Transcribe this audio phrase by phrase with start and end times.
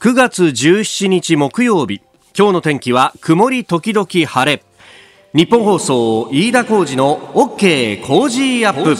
[0.00, 2.00] 9月17日木曜日。
[2.32, 4.62] 今日の天気は曇り時々晴れ。
[5.34, 8.94] 日本放送飯田浩二の OK 工事アップ。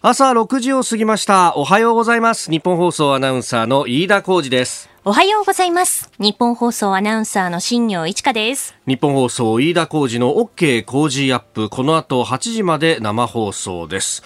[0.00, 1.54] 朝6時を過ぎました。
[1.54, 2.50] おはようございます。
[2.50, 4.88] 日本放送アナウンサーの飯田浩二です。
[5.04, 6.10] おはようございます。
[6.18, 8.74] 日本放送アナウンサーの新業一華です。
[8.86, 11.68] 日本放送飯田浩二の OK 工事アップ。
[11.68, 14.22] この後8時まで生放送です。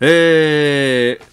[0.00, 1.24] えー、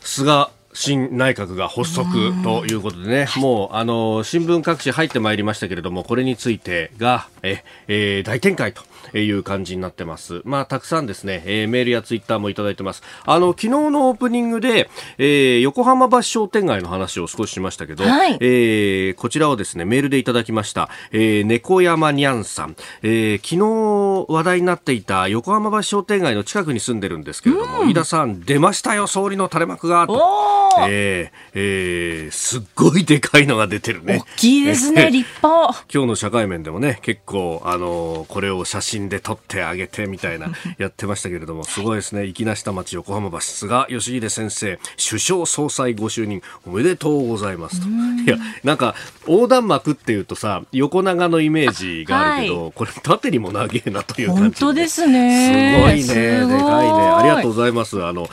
[0.00, 8.82] 菅新内閣が発足ということでね、もうあの新聞各紙入ってまいりましたけれども、これについてがえ、えー、大展開と。
[9.12, 10.40] いう感じになってます。
[10.44, 13.02] まあ、たくさんですね、えー、メールやツイッターもいただいてます。
[13.26, 30.58] あの、昨日のオープニングで、えー、横浜橋商店街の話を少ししましたけど、はい、えー、こちらをですね、メールでいただきました、えー、猫山にゃんさん、えー、昨日話題になっていた横浜橋商店街の近くに住んでるんですけれども、うん、飯田さん、出ましたよ、総理の垂れ幕が、と。
[30.88, 34.22] えー、えー、すっごいでかいのが出てるね。
[34.36, 35.84] 大きいですね、立派。
[35.92, 42.26] 今日の社会面でもね、結構、あの、これを写真で撮ってあげてみたいな、やってましたけれども、すごいですね。
[42.26, 47.86] 粋な下町横浜橋、菅義偉先生、首相総裁ご就任、おめでとうございますと。
[47.88, 48.94] いや、なんか、
[49.26, 55.76] 横断幕っていうとさ、横長のイメージがあるけど、はい、これ縦にも長えなという感じ、本当ですね。
[55.76, 56.40] すごいね。
[56.40, 57.08] でかいね。
[57.18, 58.04] ありがとうございます。
[58.04, 58.28] あの、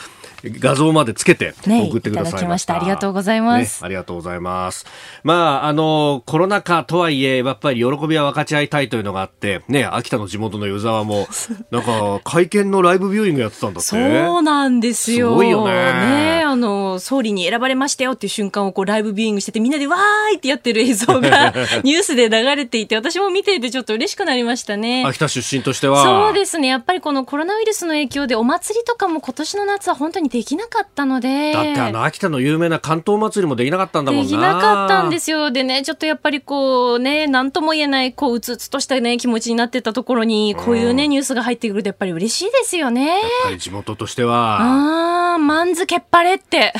[0.59, 2.73] 画像までつけて送ってくださいました。
[2.73, 4.85] ね、ありがとうございます、ね、ありがとうございます。
[5.23, 11.27] まあ、あの、コロナ禍とはいえ、やっぱり喜びは分かち合いたいというのがあって、ね、秋田の地元の湯沢も、
[11.71, 13.89] なんか、会見のライブビューイングやってたんだって。
[13.89, 15.29] そうなんですよ。
[15.29, 15.73] すごいよね。
[15.73, 25.03] ね、あの、総理に選ばれましたよっていう瞬間をこう、ライブビューイングしてて、みんなでわーいってやってる映像が ニュースで流れていて、私も見ていてちょっと嬉しくなりましたね。
[25.05, 26.03] 秋田出身としては。
[26.03, 26.67] そうですね。
[26.67, 31.53] やっぱりこのコロナウイルスの影響でお祭りとかも今年の夏は本当にできなかったのので。
[31.53, 34.30] だってあの秋田の有名な関東祭りもできなかったんだもんな。
[34.30, 35.52] できなかったんですよ。
[35.52, 43.07] でねちょっとやっぱりこうね何とも言えないこううつうつとしたね気持ちになってたところにこういうね、ニュースが入ってくるとやっぱり嬉しいですよね。
[43.07, 44.59] やっぱり地元としては。
[44.62, 46.74] ああまんずけっぱれって。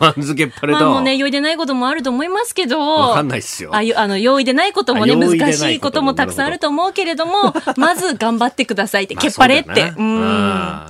[0.00, 0.80] まんずけっぱれと。
[0.80, 2.78] まあもうね用意でないこともあると思いますけど。
[2.78, 3.70] わかんないっすよ。
[3.74, 9.92] ああの用意でないこともね難しいこともたくさんあると思うけれどもまず頑張ってくださいって、 けっぱれって。
[9.96, 10.20] うん。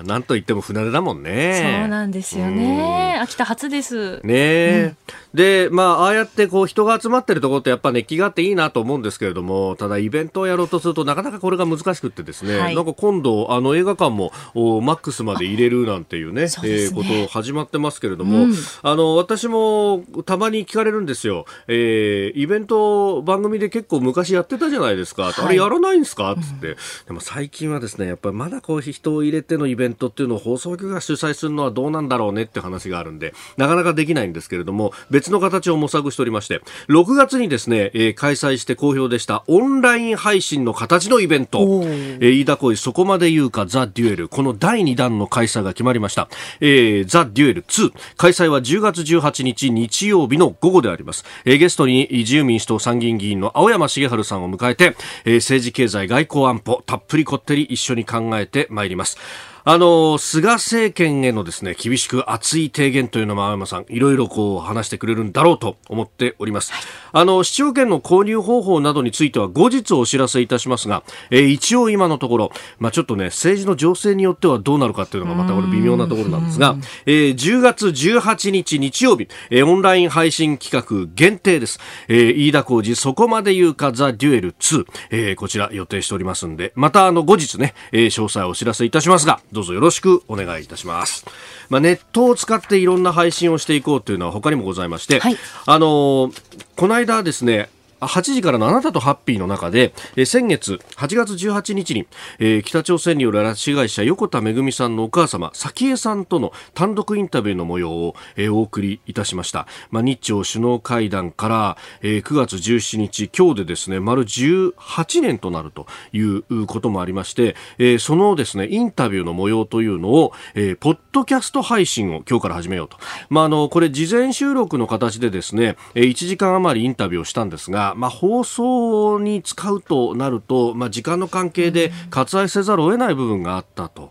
[0.05, 1.34] なんと言っても船出だもんね
[1.81, 3.19] そうなんですよね。
[3.21, 4.21] 秋田初です。
[4.23, 4.97] ねえ、うん
[5.35, 16.49] で、まあ、ああやってこう人が集まってるところってやっぱ熱気があっていいなと思うんですけれども、ただイベントをやろうとするとなかなかこれが難しくってですね、はい、なんか今度あの映画館もおマックスまで入れるなんていうね、ね。
[16.63, 26.37] えー、こと始まってますけれども、うん、あの、私もたまに聞かれるんですよ、えー、イベント番組で結構昔やってたじゃないですか、はい、あれやらないんですか？
[26.41, 46.29] つって、うん、でも最近はですね、やっぱりまだこう人を入れてのイベントっていうのを放送局が主催するのはどうなんだろうねって話があるんで、なかなかできないんですけれども、別の形を模索しておりまして、6月にですね、えー、開催して好評でしたオンライン配信の形のイベント、えー、飯田恋そこまで言うかザ・デュエル、この第2弾の開催が決まりました。
[46.61, 51.25] えー、ザ・デュエル2、開催は10月18日日曜日の午後であります。
[51.45, 59.19] えー、ゲストに自由民主党参議院議員の青山茂春さんを迎えて、えー、政治経済外交安保、たっぷりこってり一緒に考えてまいります。
[59.67, 66.71] あの、菅政権へのですね、厳しく熱い提言というのも青山さん、いろいろこう話してくれるんだろうと思っております。
[67.13, 76.77] あの、市長権の購入方法などについては後日お知らせいたしますが、えー、一応今のところ、まあちょっとね、政治の情勢によってはどうなるかっていうのがまたこれ微妙なところなんですが、
[77.07, 81.81] えー、10月18日日曜日、えー、オンライン配信企画限定です。
[82.09, 91.25] えー、飯田浩二そこまで言うかザ・デュエル2、えー、こちら予定しておりますんで、またあの後日ね、えー、詳細をお知らせいたしますが、どうぞよろしくお願いいたします。
[91.71, 96.31] まあ、ネットを使っていろんな配信をしていこうというのは他にもございまして、はい、あの
[96.77, 97.71] この間ですね
[98.07, 102.07] 8時からのあなたとハッピーの中で、えー、先月8月18日に、
[102.39, 122.97] えー、北朝鮮による拉致被害者横田めぐみさんのお母様早紀江さんとの単独インタビューの模様を、えー、お送りいたしました、まあ、日朝首脳会談から、えー、9月17日今日でですね丸18年となるということもありまして、えー、そのですねインタビューの模様というのを、えー、ポッドキャスト配信を今日から始めようと、
[123.29, 134.11] まあ、あのこれ事前収録の形でですね1時間余りインタビューをしたんですがまあ、放送に使うとなると、まあ、時間の関係で割愛せざるを得ない部分があったと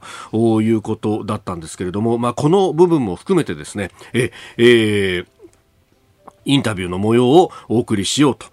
[0.62, 5.28] いうことだったんですけれども、まあ、この部分も含めてですね、え、えー
[6.46, 8.48] インタビューの模様をお送りしようと、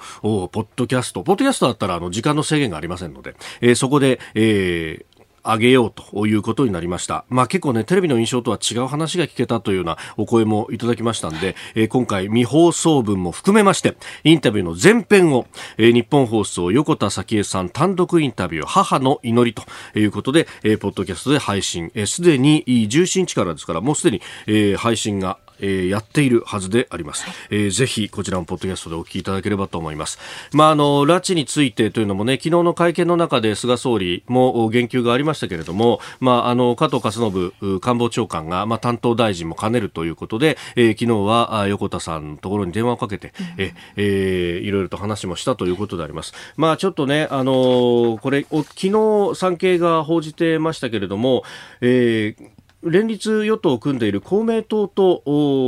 [0.49, 5.10] ポッドキャスト、ポッドキャストだったらあの時間の制限がありませんので、えー、そこで、えー
[5.45, 7.25] 上げようということになりました。
[7.29, 15.47] まあ結構ね、テレビの印象とは違う話が聞けたというようなお声もいただきましたんで、えー、今回未放送分も含めまして、インタビューの前編を、
[15.79, 30.19] えー、日本放送横田早紀江さん単独インタビュー母の祈りということで、えー、ポッドキャストで配信、す、で、に17日からですから、もうすでに、えー、配信がえー、やっているはずであります、はい、えー、ぜひこちらのポッドキャストでお聞きいただければと思います。
[30.53, 46.33] まあ、あの、拉致についてというのもね、昨日の会見の中で菅総理も言及がありましたけれども、まあ、あの、加藤勝信官房長官が、まあ、担当大臣も兼ねるということで、えー、昨日は横田さんのところに電話をかけて、うん、え、えー、いろいろと話もしたということであります。
[46.57, 51.45] まあ、ちょっとね、あのこれ、昨日産経が報じてましたけれども、
[51.81, 55.23] えー、連立与党を組んでいる公明党と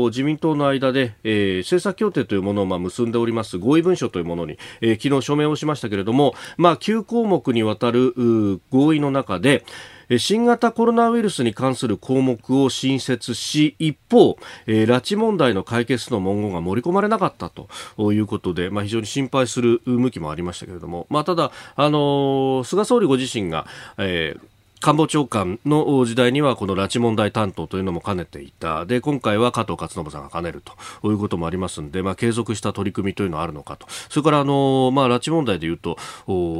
[0.09, 3.59] 自民党の間で、えー、政策協定というものをまあ結んでおります。
[3.59, 8.15] 合意文書というものに、えー、昨日署名をしましたけれども、まあ、9項目にわたる
[8.71, 9.65] 合意の中で、
[10.19, 14.37] 新型コロナウイルスに関する項目を新設し一方、
[14.67, 23.67] えー、拉致問題の解決の文言が盛り込まれなかったということで、まあ、非常に心配する向きもありましたけれども、まあ、ただ、あのー、菅総理ご自身が、
[23.99, 24.52] えー
[24.83, 28.85] 官房長官の時代にはこの拉致問題担当というのも兼ねていた。
[28.85, 30.61] で今回は加藤勝信さんが兼ねる
[31.01, 33.87] ということもありますので、まあ、継続した取り組みというのはあるのかと。
[34.09, 35.97] それからあの、まあ、拉致問題でいうと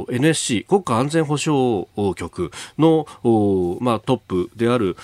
[0.09, 1.85] NSC 国家安全保障
[2.15, 3.05] 局の、
[3.81, 4.95] まあ、トップである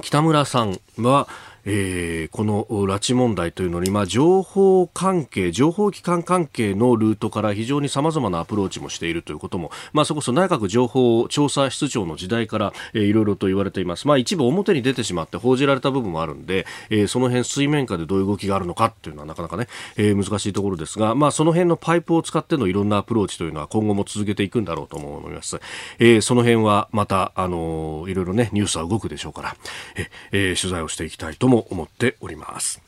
[0.00, 1.26] 北村さんは
[1.66, 14.06] えー、この拉致問題というのに、まあ、情報関係、情報機関関係のルートから非常に様々なアプローチもしているということも、まあ、そこそ内閣情報調査室長の時代から、えー、いろいろと言われています。
[14.06, 19.66] まあ、一部表に出てしまって報じられた部分もあるんで、えー、その辺水面下でどういう動きがあるのかっていうのはなかなかね、
[19.96, 25.60] えー、難しいところですが、まあ、その辺のパイプを使ってのいろんなアプローチというのは今後も続けていくんだろうと思います。
[25.98, 29.56] えー、その辺はまた、あのー、いろいろね、ニュースは動くでしょうから、
[30.32, 32.85] えー、取材をしていきたいともも思っております。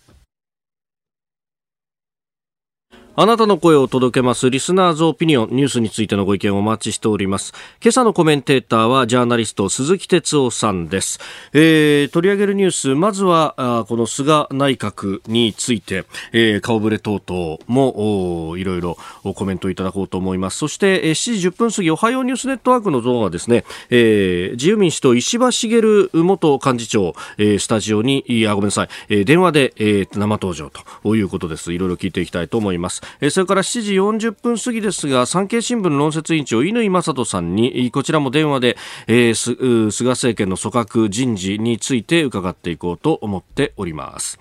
[3.20, 7.52] あなたの声を届けますリスナーズオピニオンニュースについてのご意見をお待ちしております。
[7.82, 11.18] 今朝のコメンテーターはジャーナリスト鈴木哲夫さんです。
[11.52, 18.96] えー、取り上げるニュース、まずはあこの菅内閣について、えー、顔ぶれ等々もいろいろ
[19.34, 20.58] コメントいただこうと思います。
[20.58, 31.72] そして、えー、7時10分過ぎ、おはようニュースネットワークの動画ですね、えー、自由民主党石破茂元幹事長、えー、スタジオに、あ、ごめんなさい、えー、電話で、えー、生登場ということです。
[31.72, 33.07] いろいろ聞いていきたいと思います。
[33.30, 38.76] それから7時40分過ぎですが産経新聞論説委員長乾正人さんにこちらも電話で、
[39.06, 44.38] えー、菅政権の組閣人事について伺っていこうと思っております。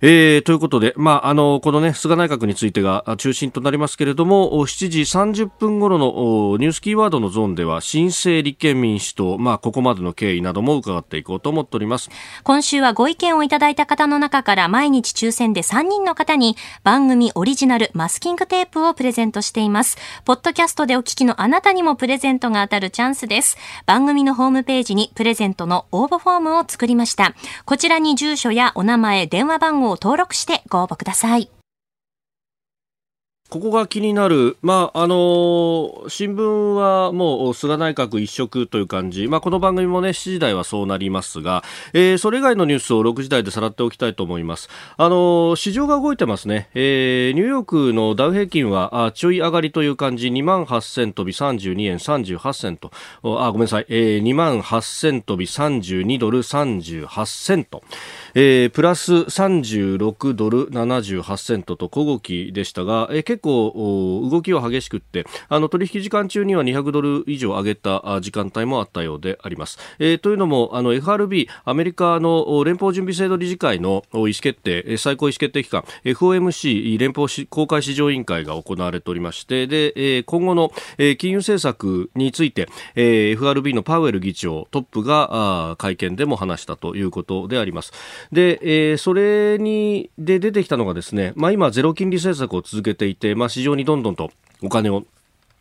[0.00, 12.10] えー、ということで、まあ、あの、このね、菅内閣についてが中心となりますけれども、7時30分頃のニュースキーワードのゾーンでは、新生立憲民主党、まあ、ここまでの経緯なども伺っていこうと思っております。
[12.42, 19.96] 今週はご意見をいただいた方の中から毎日抽選で3人の方に番組オリジナルマスキングテープをプレゼントしています。
[20.24, 23.56] ポッドキャストでお聞きのあなたにもプレゼントが当たるチャンスです。
[23.86, 27.34] 番組のホームページにプレゼントの応募フォームを作りました。
[27.64, 31.50] こちらに住所やお名前、電話番号を登録してご応募ください。
[33.50, 44.70] ここが気になる、まああの新聞はもう菅内閣一色という感じ、まあ、この番組も、ね、7時台はそうなりますが、えー、それ以外のニュースを6時台でさらっておきたいと思います。
[44.96, 52.90] あの市場が動いてますね、えー、ニューヨークのダウ平均はあちょい上がりという感じ、2万8000飛び32円38セント、
[53.22, 57.84] あごめんなさい、えー、2万8000飛び32ドル38セント。
[58.34, 69.78] えー、プラス36ドル78セントと小動きでしたが、えー、結構動きは激しくって、あの取引時間中には200ドル以上上げた時間帯もあったようであります。
[70.00, 80.72] えー、というのも、あの FRB、アメリカの連邦準備制度理事会の意思決定、最高意思決定機関、FOMC、連邦公開市場委員会が行われておりまして、で、今後の
[81.18, 87.92] 金融政策について、FRB のパウエル議長、トップが会見でも話したということであります。
[88.32, 94.30] で、えー、それにで出てきたのがですね、まあ、今ゼロ金利政策を続けていて、まあ、市場にどんどんと
[94.62, 95.04] お金を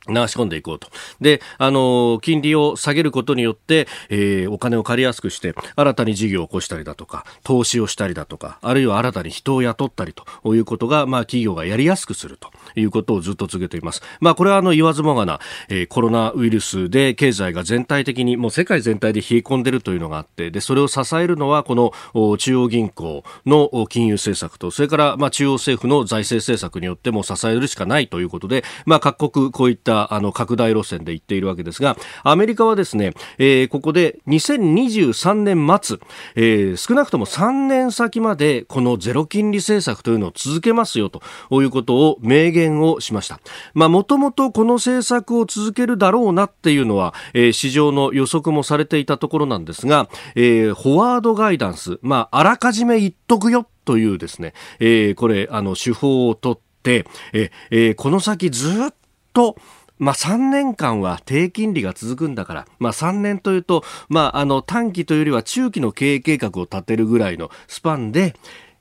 [0.07, 0.89] 流し込んでいこうと。
[1.21, 14.01] で、あの、金利を下げることによって、えー、お金を借りやすくして、新たに事業を起こしたりだとか、投資をしたりだとか、あるいは新たに人を雇ったりということが、まあ、企業がやりやすくするということをずっと続けています。
[14.19, 35.97] まあ、これはあの、言わずもがな、えー、コロナウイルスで経済が全体的に、もう世界全体で冷え込んでるというのがあって、で、それを支えるのは、この中央銀行の金融政策と、それから、まあ、中央政府の財政政策によっても支えるしかないということで、まあ、各国こういったったあの拡大路線で行っているわけですが、アメリカはですね、えー、ここで2023年末、
[36.35, 41.21] えー、少なくとも3年先までこのゼロ金利政策というのを続けますよと
[41.61, 43.39] いうことを明言をしました。
[43.73, 58.93] まあ、もともとこの政策を続けるだろうなっていうのは、えー、市場の予測もされていたところなんですが、えー、フォワードガイダンス、まあ、あらかじめ言っとくよというですね、えー、これ、あの、手法をとって、えー、この先ずっ
[59.33, 59.57] と、
[60.03, 68.35] まあ、3年間は低金利が続くんだから、まあ、3年というと、まあ、あの短期というよりは中期の経営計画を立てるぐらいのスパンで、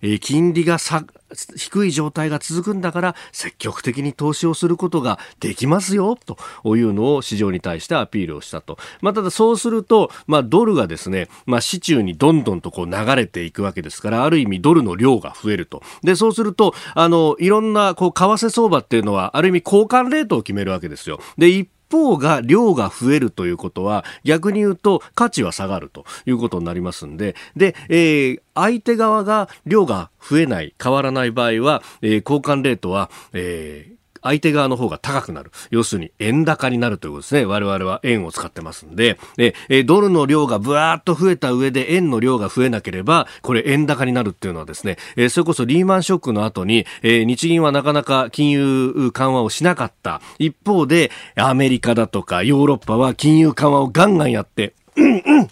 [0.05, 0.79] え金利が
[1.57, 8.79] 低い状態が続くんだから積極的に投資をすることができますよというのを市場に対してアピールをしたと。
[9.01, 15.83] まあ、ただそうすると、まあ、ドルがですね、まあ、市中にどんどんとこう流れていくわけですから、ある意味ドルの量が増えると。
[16.03, 21.21] で、そうすると、あの、いろんなこう為替相場っていうのは、ある意味交換レートを決めるわけですよ。
[21.39, 27.37] で、一方が量が増えるということは逆に言うと価値は下がるということになりますんで。
[27.55, 33.92] で、えー、相手側が量が増えない変わらない場合は、えー、交換レートは、えー
[34.23, 35.50] 相手側の方が高くなる。
[35.71, 37.45] 要するに円高になるということですね。
[37.45, 39.19] 我々は円を使ってますんで、
[39.69, 50.21] えドルの量がブワーッと増えた上で円の量が増えなければ、これ円高になるっていうのはですね、えそれこそリーマンショックの後に、え日銀はなかなか金融緩和をしなかった。
[50.38, 54.75] 一方で、アメリカだとかヨーロッパは金融緩和をガンガンやって、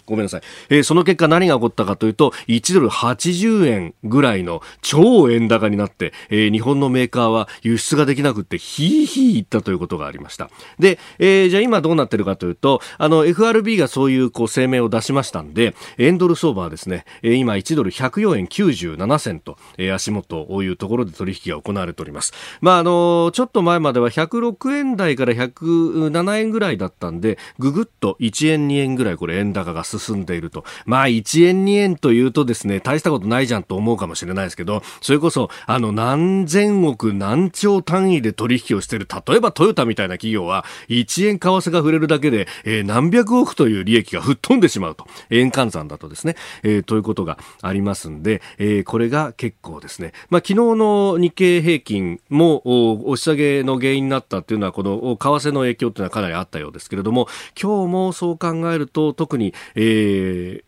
[0.05, 0.41] ごめんなさい。
[0.69, 10.49] えー、その結果何が起こったかというと、1ドル80円ぐらいの超円高になって、えー、日本のメーカーは輸出ができなくって、ヒーヒー言ったということがありました。
[10.79, 22.33] で、えー、じゃあ今どうなってるかというと、あの、FRB がそういうこう声明を出しましたんで、円ドル相場はですね、えー、今1ドル104円97銭と、えー、足元、こういうところで取引が行われております。
[22.61, 30.63] まあ、あの、ちょっと前までは106円台から107円ぐらいだったんで、ぐぐっと1円2円ぐらいこれ円高が進んでいると。
[30.85, 45.05] まあ、1円2円というとですね、大したことないじゃんと思うかもしれないですけど、それこそ、あの、何千億何兆単位で取引をしている、例えばトヨタみたいな企業は、1円為替が触れるだけで、えー、何百億という利益が吹っ飛んでしまうと。
[45.29, 52.61] 円換算だとですね、えー、ということがありますんで、えー、これが結構ですね、まあ、昨日の日経平均も、
[53.07, 57.27] 押し下げの原因になったっていうのは、この為替の影響っていうのはかなりあったようですけれども、
[57.61, 60.63] 今日もそう考えると、特に、え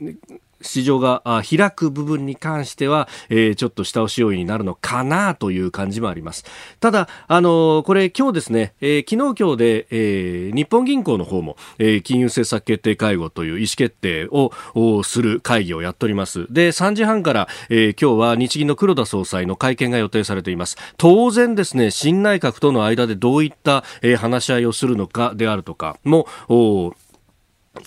[0.00, 6.44] ー、市場が開く部分に関しては、えー、ちょっと下押し要因になるのかなという感じもあります。
[6.78, 16.46] ただ、あのー、これ今日ですね、えー、昨日今日で、えー、日本銀行の方も、えー、金融政策決定会合という意思決定をする会議をやっております。
[16.52, 20.76] で、3時半から、えー、今日は日銀の黒田総裁の会見が予定されています。
[20.96, 26.26] 当然ですね、新内閣との間でどういった、えー、話し合いをするのかであるとかも、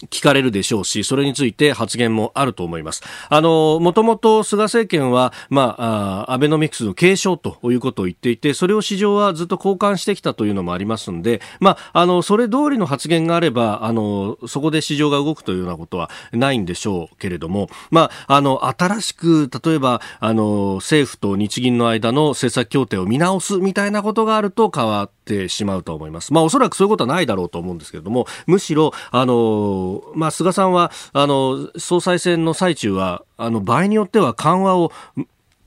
[0.09, 3.01] 聞かれるでしょうし、それについて発言もあると思います。
[3.29, 26.33] あの、もともと菅政権は、まあ、アベノミクスの継承ということを言っていて、それを市場はずっと交換してきたというのもありますんで、まあ、あの、それ通りの発言があれば、あの、そこで市場が動くというようなことはないんでしょうけれども、まあ、あの、新しく、例えば、あの、政府と日銀の間の政策協定を見直すみたいなことがあると変わってしまうと思います。
[26.33, 29.78] まあ、おそらくそういうことはないだろうと思うんですけれども、むしろ、あの、
[30.15, 34.91] まあ、菅さんはあの総裁選の最中はあの場合によっては緩和を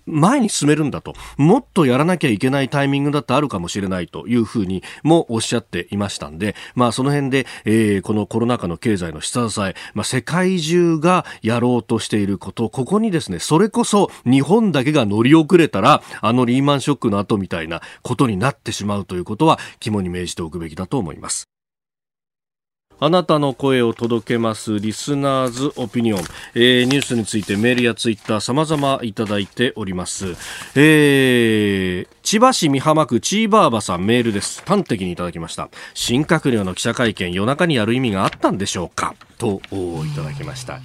[0.06, 21.51] 前に進めるんだと、もっとやらなきゃいけないタイミングだってあるかもしれないというふうにもおっしゃっていましたんで、まあその辺で、えー、このコロナ禍の経済の下支え、まあ世界中がやろうとしていること、ここにですね、それこそ日本だけが乗り遅れたら、あのリーマンショックの後みたいなことになってしまうということは肝に銘じておくべきだと思います。
[23.04, 26.20] あなたの声を届けますリスナーズオピニオン、
[26.54, 30.36] えー、ニュースについてメールやツイッター様々いただいております。
[30.76, 34.62] えー、千葉市美浜区チーバーバさんメールです。
[34.64, 35.68] 端的にいただきました。
[35.92, 39.16] 新閣僚の記者会見夜中にやる意味があったんでしょうか？
[39.38, 39.60] と
[40.04, 40.76] いただきました。
[40.76, 40.82] い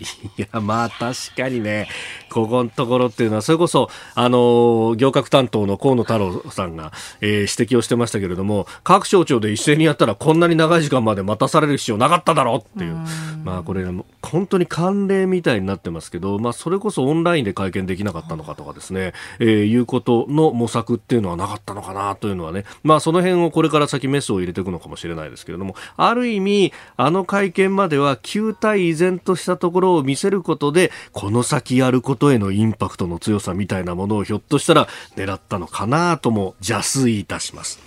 [0.52, 1.88] や、まあ確かにね、
[2.32, 6.92] ここのところっていうのは、それこそ、あの、行革担当の河野太郎さんが、
[7.22, 12.98] えー、指摘をしてましたけれども、各省庁で一斉にやったらこんなに長い時間まで待たされる必要なかっただろうっていう、う
[13.44, 13.86] まあこれ、
[14.24, 37.80] 本当に慣例みたいになってますけど、まあそれこそオンラインで会見できなかったのかとかですね、えー、いうことの模索っていうのはなかったのかなというのはね、まあその辺をこれから先メスを入れていくのかもしれないですけれども、ある意味、あの会見までは旧体依然としたところを見せることで、この先やることへのインパクトの強さみたいなものをひょっとしたら狙ったのかなとも邪推いたします。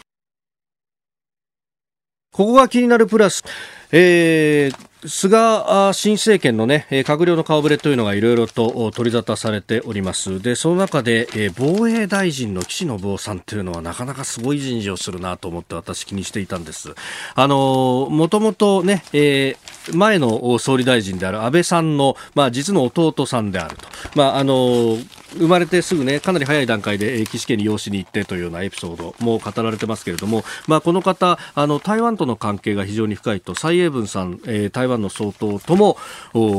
[2.32, 3.42] ここが気になるプラス、
[3.92, 10.42] えー菅新政権のね、閣僚の顔ぶれというのがいろいろと取り沙汰されております。
[10.42, 16.95] で、その中で、防衛大臣の岸信夫さんというのはなかなかすごい人事をするなと思って私気にしていたんです。
[17.35, 23.87] あの、もともとね、えー、前の総理大臣である安倍さんの、まあ、実の弟さんであると。
[24.14, 24.99] まあ、あの、
[25.34, 35.96] 生まれてすぐね、かなり早い段階で岸家に養子に行ってというようなエピソードも語られてますけれども、まあ、この方、あの、台湾との関係が非常に深いと、蔡英文さん、えー、台湾の総統とも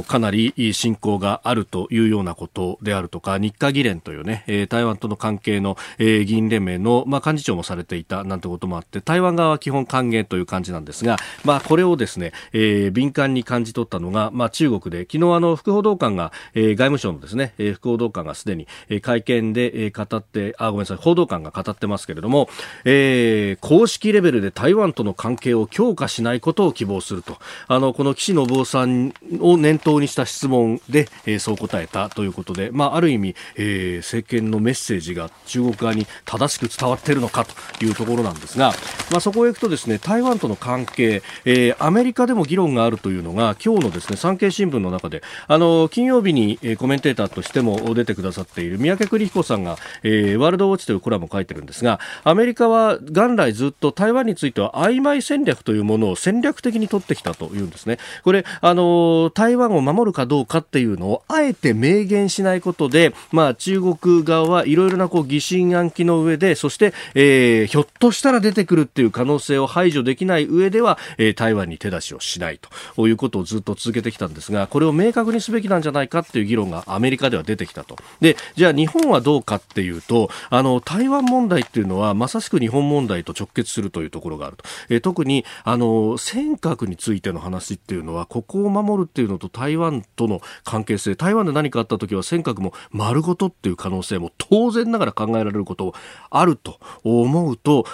[0.07, 22.49] かなり親交があるというようなことであるとか、日華議連というね、えー、台湾との関係の、えー、議員連盟の、まあ、幹事長もされていたなんてこともあって、台湾側は基本歓迎という感じなんですが、まあ、これをですね、えー、敏感に感じ取ったのが、まあ、中国で、昨日あの、副報道官が、えー、外務省のですね、副報道官がすでに、え、会見で語って、あ、ごめんなさい、報道官が語ってますけれども、
[22.85, 27.37] えー、公式レベルで台湾との関係を強化しないことを希望すると、
[27.67, 38.73] あの、この岸信夫さんを念頭にした質問で、えー、そう答えたということで、まあ、ある意味、えー、政権のメッセージが中国側に正しく伝わっているのかというところなんですが、
[39.11, 57.97] まあ、そこへ行くとですね、台湾との関係、えー、アメリカでも議論があるというのが、今日のですね、産経新聞の中で、あの、金曜日に、コメンテーターとしても出てくださっている三宅邦彦さんが、えー、ワールドウォッチというコラムを書いてるんですが、アメリカは元来ずっと台湾については曖昧戦略というものを戦略的に取ってきたというんですね。
[58.23, 72.59] これ、あの、台湾を守るかどうかっていうのをあえて明言しないことで、まあ中国側はいろいろなこう疑心暗鬼の上で、そして、えー、ひょっとしたら出てくるっていう可能性を排除できない上では、えー、台湾に手出しをしない
[72.95, 77.97] ということをずっと続けてきたんですが、これを明確にすべきなんじゃないかっていう議論がアメリカでは出てきたと。
[78.19, 84.63] で、じゃあ日本はどうかっていうと、あの、台湾問題っていうのは、まさしく日本問題と直結するというところがあると。
[84.89, 95.93] えー、特に、あの、尖閣についての話っていうのは、ここを守るっていうのと台湾との関係性、台湾で何かあった時は尖閣も丸ごとっていう可能性も当然ながら考えられること
[96.29, 97.85] あると思うと、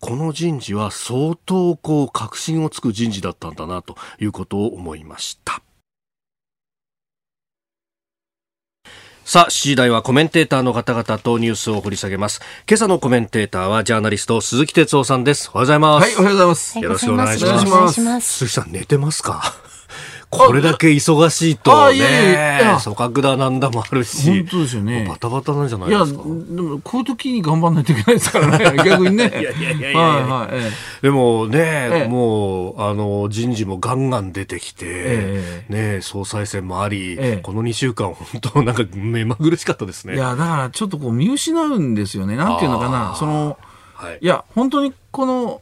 [0.00, 5.62] この人事は相当こう、確信をつく人事だったんだなということを思いました。
[9.32, 12.42] さあ、7時台はコメンテーターの方々とニュースを掘り下げます。
[12.68, 15.48] 今朝のコメンテーターはジャーナリスト鈴木哲夫さんです。
[15.54, 16.04] おはようございます。
[16.04, 16.78] はい、おはようございます。
[16.78, 18.30] よろしくお願いします。
[18.30, 19.54] 鈴木さん、寝てますか？
[20.32, 25.04] これだけ忙しいとね、いやいや組閣だなんだもあるし、本当ですよね。
[25.06, 26.22] バタバタなんじゃないですか。
[26.22, 29.28] いや、でもこういう時に頑張らないといけないですからね、 逆にね。
[29.28, 40.14] いやいやいやいや、はいはい、でもね、ええ、もう、あの、人事もガンガン出てきて、え、ね、総裁選もあり、この2週間、本当なんか目まぐるしかったですね。
[40.14, 42.36] いや、だからちょっとこう見失うんですよね。
[42.36, 43.58] なんていうのかな、その、
[44.02, 45.60] はい、いや、本当にこの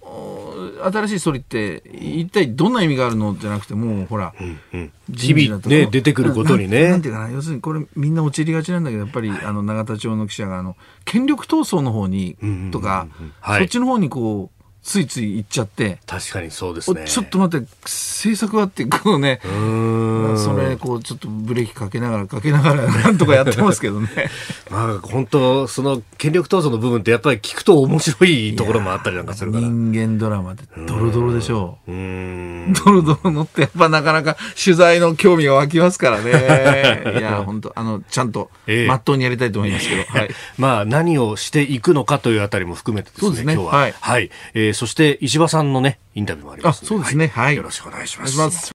[0.91, 6.89] 新しい総理って一体どんな意味があるのじゃなくてもうほら、うんうん、日々ね出てくることにね。
[6.89, 12.37] なんていうかな要するにこれみんな陥りがちなんだけどやっぱり、はい、あの永田町の記者があの権力闘争の方に
[12.71, 13.09] とか、
[13.45, 15.99] そっちの方にこうついつい行っちゃって。
[16.07, 17.05] 確かにそうですね。
[17.07, 24.09] ちょっと待って政策はってこうねそれこうちょっとブレーキかけながらかけながらなんとかやってますけどね。
[24.71, 29.65] まあ本当その権力闘争の部分ってやっぱり聞くと面白いところもあったりなんかするから。
[29.65, 31.79] 人間ドラマってドロドロでしょ。
[31.87, 31.95] うう
[32.85, 36.31] ドロドロのってやっぱなかなか取材の興味が湧きますからね。
[37.21, 38.51] いや本当あのちゃんと
[38.89, 43.73] まっとうにやりたいと思いますけど、えー、はい、まあ何をしていくのかというあたりも含めてですね、ね、今日は。
[43.73, 47.57] はい、はい、えーー、そして石破さんのね、インタビューもありますそうですね、はい。
[47.57, 48.39] よろしくお願いします。
[48.39, 48.73] ます。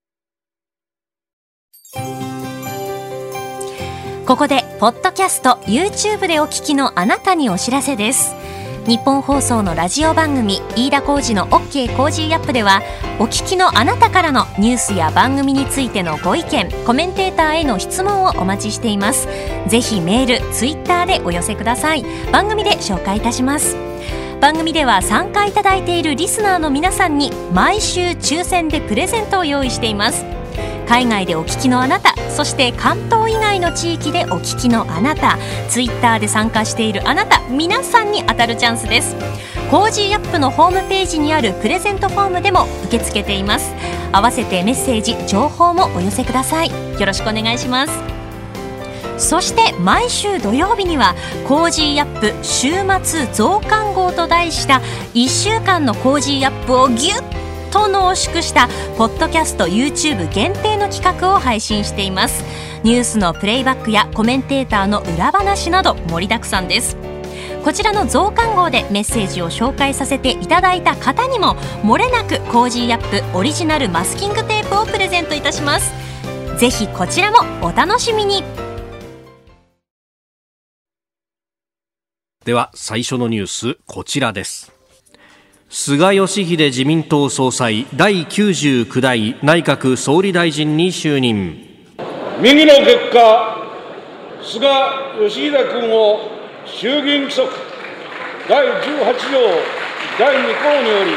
[4.25, 8.35] ここで、ポッドキャスト、YouTube でお聞きのあなたにお知らせです。
[8.87, 12.81] ニッポン放送のラジオ番組飯田浩司の OK コージーアップでは
[13.19, 19.27] お聞きのあなたからのニュースや番組についてのご意見コメンテーターへの質問をお待ちしています
[19.67, 23.75] ぜひメールツイッターでお寄せください番組で紹介いたします
[24.41, 30.25] 番組では参加いただいているリスナーの皆さんに毎週抽選でプレゼントを用意しています。
[30.87, 39.15] 海外でお聞きのあなたそして関東以外の地域でお聞きのあなたツイッターで参加しているあなた皆さんに当たるチャンスです。
[39.71, 43.73] コージーアップのホームページにあるプレゼントフォームでも受け付けています。
[44.11, 46.69] 合わせてメッセージ情報もお寄せください。
[46.69, 48.24] よろしくお願いします。
[49.17, 51.15] そして毎週土曜日には
[51.47, 52.71] コージーアップ週
[53.03, 54.81] 末増刊号と題した
[55.13, 62.43] 1週間のコージーアップをギュッと濃縮したポッドキャスト YouTube 限定の企画を配信しています。
[62.83, 66.95] ニュースのプレイバックやコメンテーターの裏話など盛りだくさんです。
[67.65, 75.91] こちらの増刊号でメッセージを紹介させていただいた方にももれなくコージーアップオリジナルマスキングテープをプレゼントいたします。
[76.57, 78.54] ぜひこちらもお楽しみに。
[82.45, 84.71] では最初のニュースこちらです
[85.67, 91.57] 菅義偉自民党総裁第99代内閣総理大臣に就任
[92.39, 93.57] 右の結果
[94.43, 94.67] 菅
[95.23, 96.19] 義偉君を
[96.67, 97.51] 衆議院規則
[98.47, 99.41] 第18条
[100.19, 101.11] 第2項により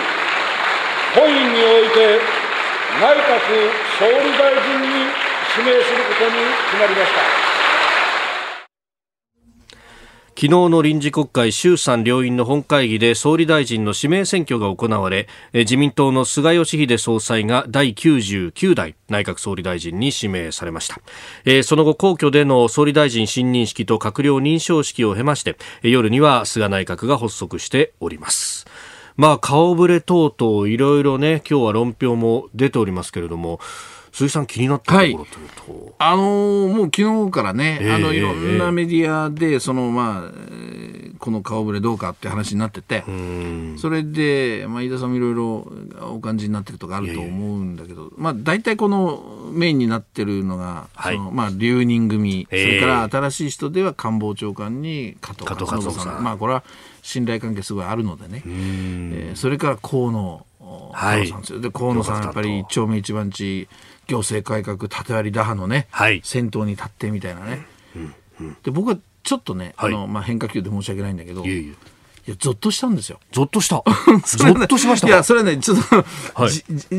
[1.14, 2.20] 本院において
[3.02, 3.28] 内閣
[3.98, 4.88] 総理大臣に
[5.58, 6.32] 指名することに
[6.70, 7.57] 決まりました。
[10.40, 21.00] 昨日の臨時国会衆参両院の本会議で総理大臣の指名選挙が行われ自民党の菅義偉総裁が第99代内閣総理大臣に指名されました、
[21.64, 28.64] その後皇居での総理大臣信任式と閣僚認証式を経まして夜には菅内閣が発足しております。
[29.16, 33.58] まあ顔ぶれ等々いろいろね今日は論評も出ておりますけれども
[34.12, 40.32] 鈴木さん気になったところというと、はい、あのー、もう昨日からね、えー、あのいろんなメディアでそのまあ
[41.18, 43.04] この顔ぶれどうかって話になってて
[43.76, 45.72] それで、まあ、飯田さんもいろいろ
[46.14, 56.22] お感じになってるとかあると思うんだけどまあ大体このメインになってるのが、はい、そのまあ留任組、それから新しい人では官房長官に加藤勝信さん。
[56.22, 56.62] まあこれは
[57.02, 60.44] 信頼関係すごいあるのでね、えー、それから河野
[60.92, 63.68] はい、で河野さんやっぱり一丁目一番地
[64.08, 71.98] 行政改革縦割り打破のね、はい、先頭に立ってみたいなね、うんうん、で僕はちょっとね、はい、あのまあ、変化球で申し訳ないんだけどいえいえ。
[72.28, 73.20] いや、ゾッとしたんですよ。
[73.32, 73.82] ゾッとした。
[74.36, 76.50] ゾッとしましたいや、それね、ちょっとはい、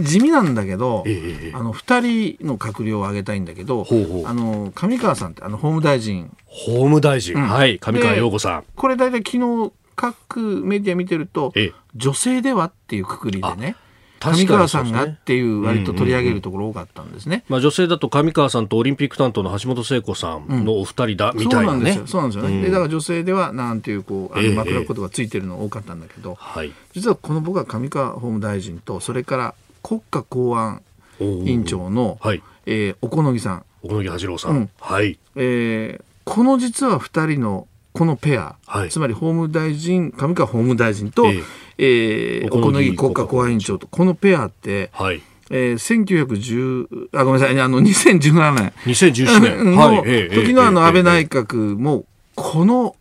[0.04, 4.28] 地味なんだけど、ええ、あの、二人の閣僚を挙げたいんだけど、ほうほう。
[4.28, 6.32] あの、上川さんって、あの、法務大臣。
[6.46, 8.64] 法務大臣、うん、はい、上川陽子さん。
[8.76, 11.54] これ大体昨日、各メディア見てると、
[11.96, 13.76] 女性ではっていうくくりでね。
[14.20, 22.50] 上川さんがっていう割と取り上げるところ多かったんですね、まあ、女性だと上川さんとオリンピック担当の橋本聖子さんのお二人だ、みたいなね、そうなんですよ。
[22.50, 30.82] ね、でだから女性ではなんていうこうあの枕言葉ついてるの多かったんだけど、はい、実はこの僕は上川法務大臣とそれから国家公安
[31.20, 33.66] 委員長の、はい、えー、小此木さん。
[33.84, 35.18] 小此木八郎さん、うん、はい。
[35.36, 41.44] えー、この実は二人のこのペア、はい、つまり法務大臣上川法務大臣と、えー
[41.82, 45.22] えー、小此木国家公安委員長とこのペアって、はい。
[45.52, 48.74] えー、1910あごめんなさいあの2017年。
[48.86, 49.76] 2017年。
[49.76, 50.04] の
[50.44, 52.96] 時のあの安倍内閣もこの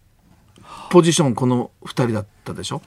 [0.91, 2.81] ポジションこの2人だったでしょ？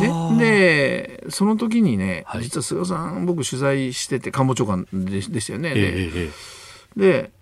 [0.00, 5.72] ね、でその時にね、はい、実は菅さん僕取材してて官房長官ででしたよね。
[5.76, 6.30] えー、で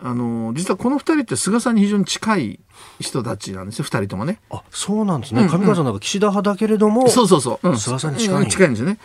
[0.01, 2.61] あの実はこの2人って菅さんに非常に近い
[2.99, 4.41] 人たちなんですよ、二人ともね。
[4.51, 5.43] あ、そうなんですね。
[5.49, 7.69] 上川さんなんか岸田派だけれども、そうそうそう。
[7.69, 8.99] うん、菅さんに近い、近いんですよね。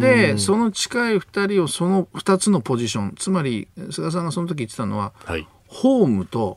[0.00, 6.56] で、その近い二人をその二つのポジション、つまり菅さんがその時言ってたのは、はい、ホームと、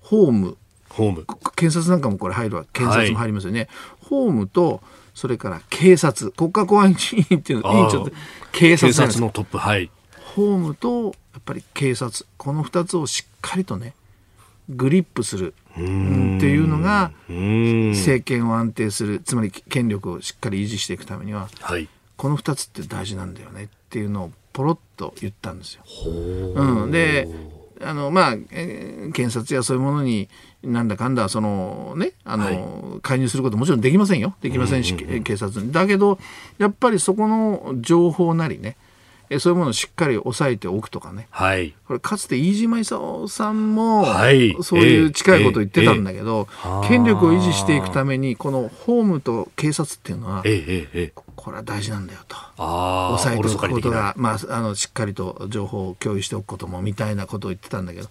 [0.00, 0.56] ホーム。
[0.90, 1.26] ホーム。
[1.56, 2.66] 検察なんかもこれ入るわ。
[2.72, 3.60] 検察も入りますよね。
[3.60, 3.68] はい、
[4.08, 4.82] ホームと、
[5.14, 6.30] それから警察。
[6.32, 8.12] 国家公安委員っていうの、委員長って
[8.52, 9.90] 警察警察のトップ、はい。
[10.34, 12.26] ホームと、やっぱり警察。
[12.36, 13.94] この二つをしっかりとね、
[14.68, 15.54] グリップする。
[15.72, 25.82] っていうのが政権を安定するつまり権力をしっかり維持していくためには、はい、この2つって大事なんだよねっていうのをポロッと言ったんですよ。
[26.54, 26.86] う。
[26.86, 27.26] ん、で
[27.80, 30.28] あのまあ、えー、検察やそういうものに
[30.62, 34.34] なんだかんだそのねあの、はい、介入することもちろんできませんよ。
[34.42, 35.72] できませんし、警察に。
[35.72, 36.18] だけど
[36.58, 38.76] やっぱりそこの情報なりね
[39.30, 46.48] えそういうものをしっかり押さえておくとかね、はい、これかつて飯島勲さんも、はい、そういう近いことを言ってたんだけど、
[46.86, 52.36] 権力を維持していくためにこの法務と警察っていうのは、えー、これは大事なんだよと。
[52.56, 58.08] 押さえておくことが、まあ、あのしっかりと情報を共有しておくこともみたいなことを言ってたんだけど。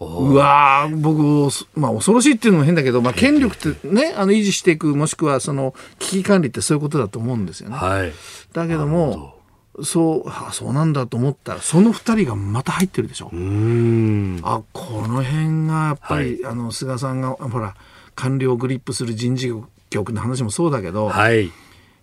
[0.00, 7.76] うわ僕、まあ、恐ろしいっていうのも変だけど、まあ、権力ってね、あの維持していく、もしくはその危機管理ってそういうことだと思うんですよね。
[7.76, 8.12] はい、
[8.54, 9.39] だけども、
[9.82, 13.26] そうあそうなんだと思ったらその2人がまた入ってるでしょ。
[14.42, 17.74] あこの辺がやっぱり、はい、あの菅さんがほら
[18.14, 19.52] 官僚グリップする人事
[19.88, 21.50] 局の話もそうだけど、はい、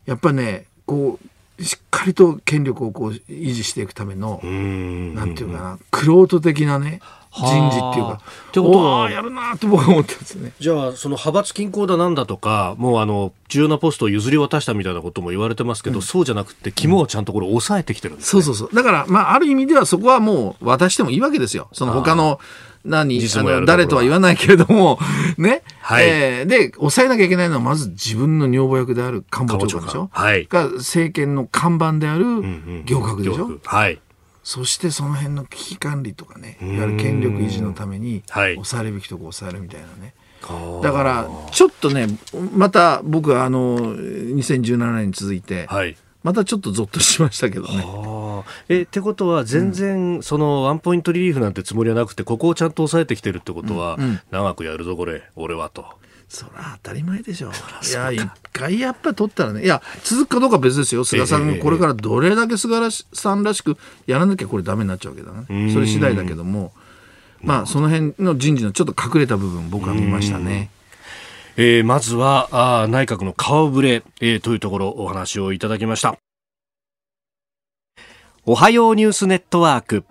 [0.05, 7.01] やっぱねこうしっかりと権力をこう維持していくためのなんていうかな玄人的なね
[7.39, 8.21] 人事っていうか。
[8.49, 10.53] ってことは、やるなって僕は思ってますね。
[10.59, 18.75] じゃあ、その派閥均衡だなんだとか、もうあの、重要なポストを譲り渡したみたいなことも言われてますけど、うん、そうじゃなくて、肝はちゃんとこれ抑えてきてるんです、ね、そうそうそう。
[18.75, 21.69] だから、まあ、ある意味ではそこはもう渡してもいいわけですよ。
[21.73, 22.39] その他の、
[22.87, 24.97] 何あの誰とは言わないけれども、
[25.37, 25.61] ね。
[25.81, 30.09] はい、えー、で、抑えなきゃいけないのは、まず自分の女房役である官房長官でしょ。
[30.11, 30.47] はい。
[30.49, 32.25] が政権の看板である
[32.85, 33.45] 行革でしょ。
[33.45, 33.99] うんうん、はい。
[34.47, 40.13] そしてその辺の危機管理とかね、いわゆる権力維持のために、抑えるべきとこ抑えるみたいなね。
[40.81, 42.07] だからちょっとね
[42.55, 48.45] また僕はあの2017年に続いて、はい、またちょっとぞっとしましたけどね。
[48.69, 53.97] えってことは全然、そのワンポイントリリーフなんてつもりはなくてここをちゃんと抑えてきてるってことは、
[54.31, 55.23] 長くやるぞこれ。
[55.35, 55.83] 俺はと。
[56.29, 57.51] そりゃ当たり前でしょ。
[57.87, 61.03] いや、一回やっぱり取ったらね、いや、続くかどうか別ですよ。
[61.03, 62.79] 菅さん、これからどれだけ菅
[63.13, 65.71] さんらしくやらなきゃこれダメになっちゃうわけだね。
[65.73, 66.73] それ次第だけども。
[67.41, 70.71] まあ、その辺の人事のちょっと隠れた部分、僕は見ましたね。
[71.59, 76.19] えー、まずはあ内閣の顔ぶれ、えー、というところお話をいただきました
[78.45, 80.05] おはようニュースネットワーク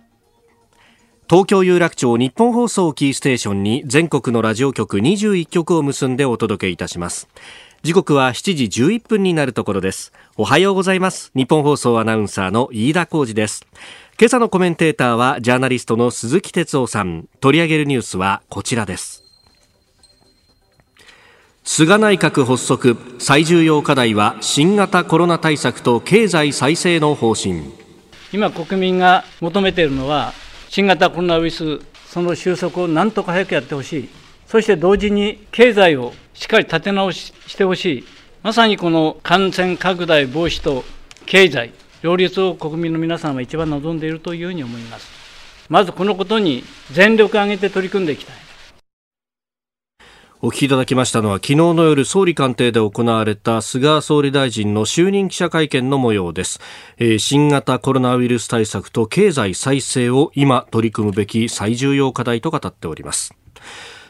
[1.28, 7.28] 東京有楽町日本放送キーステーションに全国のラジオ局21局を結んでお届けいたします。
[7.82, 10.12] 時刻は7時11分になるところです。
[10.36, 11.32] おはようございます。
[11.34, 13.66] 日本放送アナウンサーの飯田浩二です。
[14.20, 17.26] 今朝のコメンテーターはジャーナリストの鈴木哲夫さん。
[17.40, 19.24] 取り上げるニュースはこちらです。
[21.64, 22.96] 菅内閣発足。
[23.18, 27.62] 最重要課題は新型コロナ対策と経済再生の方針。
[28.32, 30.32] 今国民が求めているのは
[30.76, 34.08] 新型コロナウイルスその収束をなんとか早くやってほしい
[34.46, 38.04] そして同時に経済をしっかり立て直ししてほしい
[38.42, 40.84] まさにこの感染拡大防止と
[41.24, 45.08] 経済両立を国民の皆さんは一番望んでいるというふうに思います。
[45.70, 46.62] まずこのことに
[46.92, 48.36] 全力を挙げて取り組んでいきたい。
[50.42, 56.60] お聞きいただきましたのは昨日の夜総理官邸で行われた菅総理大臣の就任記者会見の模様です、
[56.98, 63.34] えー、新型コロナウイルス対策と経済再生を今取り組むべき最重要課題と語っております。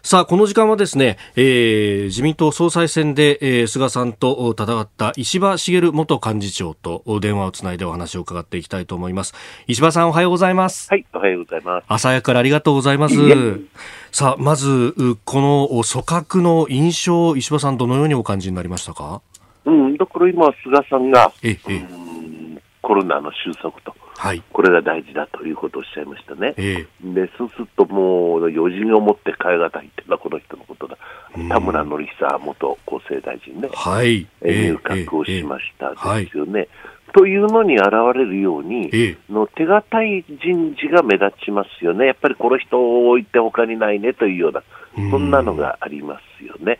[0.06, 9.34] さあ、この時間はですね、えー、自民党総裁選で、えー、菅さんと戦った石破茂元幹事長と電話をつないでお話を伺っていきたいと思います。
[9.66, 10.88] 石破さん、おはようございます。
[10.90, 11.86] はい、おはようございます。
[11.88, 13.16] 朝早くからありがとうございます。
[14.12, 19.22] さあ、まず、この組閣の印象、石破さん、どのようにお感じになりましたか？
[19.64, 21.84] うん、だから今、菅さんが、ええ、
[22.80, 23.92] コロナの収束と。
[24.18, 30.96] はい、これが大事だということをおっしゃいましたね、えー、でそうするともう余人を持って変え難いっていうのはこの人のことだ、
[31.48, 36.60] 田村憲久元厚生大臣ね、はい、入閣をしましたですよね。
[36.60, 38.90] えーえー、というのに現れるように、
[39.30, 44.62] の手堅い人事が目立ちますよね、やっぱりこの人を置いて他にないねというような、
[45.10, 46.78] そんなのがありますよね。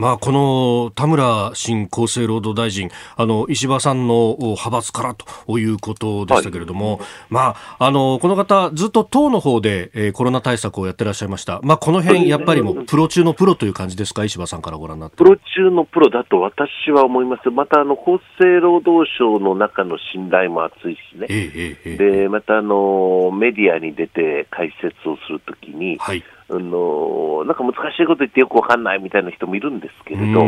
[0.00, 7.40] うんまあ、この田村新厚生労働大臣、あの石破さんの派閥からということでしたけれども、はい、ま
[7.78, 15.18] あ、あのこの方、ずっと党の方で、えー、コロナ対策をやってらっしゃいました、まあ、この辺やっぱりもプロ中のプロという感じですか、石破さんからご覧になって。
[15.18, 30.40] プロ中のプロだと私は思います、またあの厚生労働省の中の信頼も厚いしね、えええ、でまたあのメディアに出て解説をするときに、はいあのなんか難しいこと言ってよくわかんないみたいな人もいるんですけれど、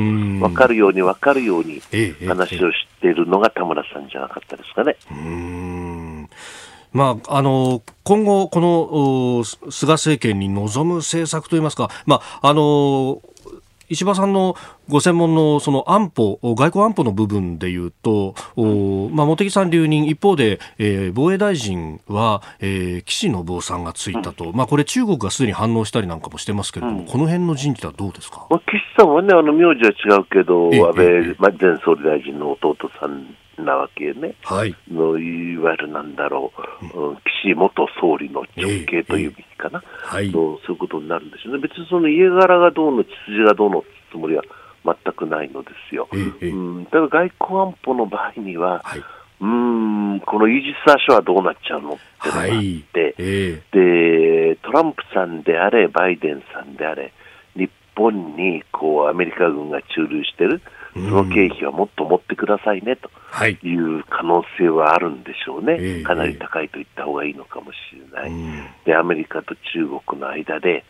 [0.45, 1.81] わかるようにわかるように
[2.27, 4.97] 話をしているのが田村さんじゃなかったですかね。
[6.93, 13.23] まあ、あの今後、この菅政権に望む政策といいますか、まあ、あの
[13.93, 14.57] 石破さんの
[14.89, 30.93] ご専門のその安保、外交安保の部分でいうと、おまあ、茂木さん留任、一方で、えー、防衛大臣は、えー、岸信夫さんがついたと、うん、まあ、これ、中国がすでに反応したりなんかもしてますけれども、うん、この辺の人事はどうですか、まあ、岸さんはね、あの名字は違うけど、安
[31.39, 36.53] 倍、前総理大臣の弟さんなわけね、はい、のいわゆるなんだろ
[36.95, 44.43] う、うん、岸元総理の直系というべきかな、えーえーはい、そういうことになるんですよね、別にその家柄がどうの、血筋がどうのつもりは
[44.85, 46.09] 全くないのですよ。
[46.13, 49.03] えー、うん、だから外交安保の場合には、はい、
[49.41, 52.85] うんこのイージス・アショはどうなっちゃうのってのがあって、はい。
[53.19, 57.13] えー、でトランプさんであれ、バイデンさんであれ、
[57.57, 60.61] 日本にこうアメリカ軍が駐留してる。
[60.95, 63.11] その経費はもっと持ってくださいねと
[63.47, 63.77] い。
[63.77, 68.33] う可能性はあるんでしょうね、はい、かなり高いと言った方がいいのかもしれない、
[68.85, 70.85] でアメリカと中国の間で、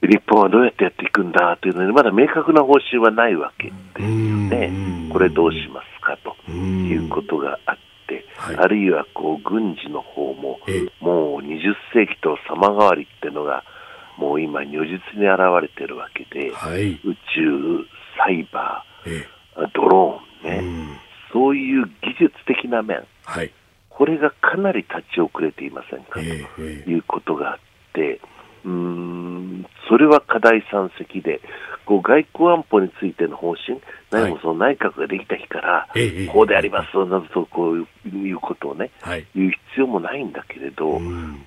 [0.00, 8.24] 日本はどうやってやっていくんだというのに、まだ明確な方針はないわけですよね、これどうしますかということがあって、
[8.56, 10.58] あるいはこう軍事の方も、
[11.00, 13.64] もう20世紀と様変わりっていうのが、
[14.16, 17.84] もう今、如実に現れてるわけで、はい、宇宙、
[18.16, 18.93] サイバー、
[19.74, 20.96] ドローンね、うん、
[21.32, 23.52] そういう技術的な面、はい、
[23.88, 26.14] これがかなり立ち遅れていませんか？
[26.14, 27.64] ということがあって、
[27.94, 28.20] て、
[28.64, 31.40] うんそれは課題山積で、
[31.86, 35.88] こう外交安保についての方針、何もその内閣ができた日から、
[36.32, 41.00] こうでありますなどとこういうことをね、はい、言う必要もないんだけれど、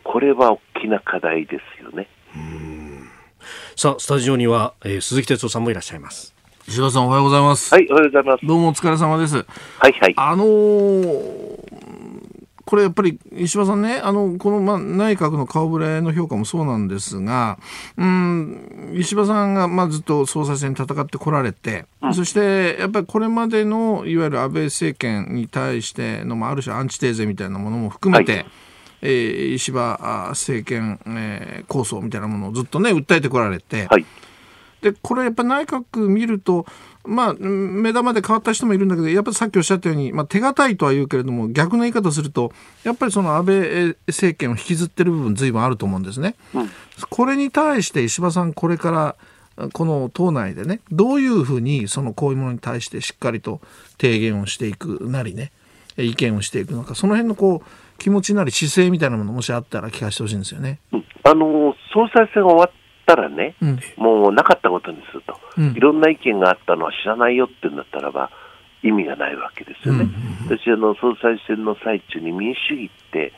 [0.03, 2.07] これは大きな課題ですよね。
[3.75, 6.35] さあ、スタジオには、えー、鈴木哲夫さんもいらっしゃいます。
[6.67, 7.73] 石田さんおはようございます。
[7.73, 8.45] はい、おはようございます。
[8.45, 9.37] どうもお疲れ様です。
[9.37, 10.13] はいはい。
[10.17, 11.59] あのー、
[12.65, 17.57] これやっぱり石破さんね、あの、この、まあ、内閣の顔ぶれの評価もそうなんですが、
[17.95, 28.45] うん、石破さんが、まあ、ずっと総裁選戦ってこられて、うん、そして、やっぱりこれまでの、いわゆる安倍政権に対しての、まあ、ある種アンチテーゼみたいなものも含めて、はい
[29.03, 34.05] えー、石破政権、えー、構想みたいなものをずっとね、訴えてこられて、はい、
[34.81, 36.65] で、これやっぱ内閣見ると、
[37.05, 42.51] まあ、目玉で変わった人もいるんだけど、やっぱりさっきおっしゃったように、まあ、手堅いとは言うけれども、逆の言い方すると、
[42.83, 46.35] やっぱりその安倍政権を引きずってる部分、ずいぶんあると思うんですね。
[46.53, 46.69] うん、
[47.09, 49.15] これに対して石破さん、これから、
[49.73, 53.61] この党内でね、どういうふうに、そのこういうものに対してしっかりと
[53.99, 55.51] 提言をしていくなりね、
[55.97, 60.79] 意見をしていくのか、その辺のこう、気持ちなり姿勢みたいなものもしあったら聞かせてほしいんですよね。
[61.23, 62.71] あの総裁選が終わっ
[63.07, 68.29] たらね、うん、もうなかったことにすると、うん、いろんな意見があったのは知らないよってんだったらば、
[68.83, 70.03] 意味がないわけですよね。
[70.03, 73.33] うん、私あの、総裁選の最中に民主主義って、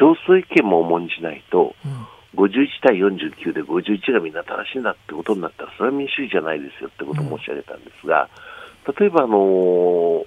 [0.00, 8.28] 少数意見も重んじないと、うん、51対49で51がみんな正しいんだってことになったら、それは民主主義じゃないですよってことを申し上げたんですが、
[8.98, 10.26] 例えば、あのー、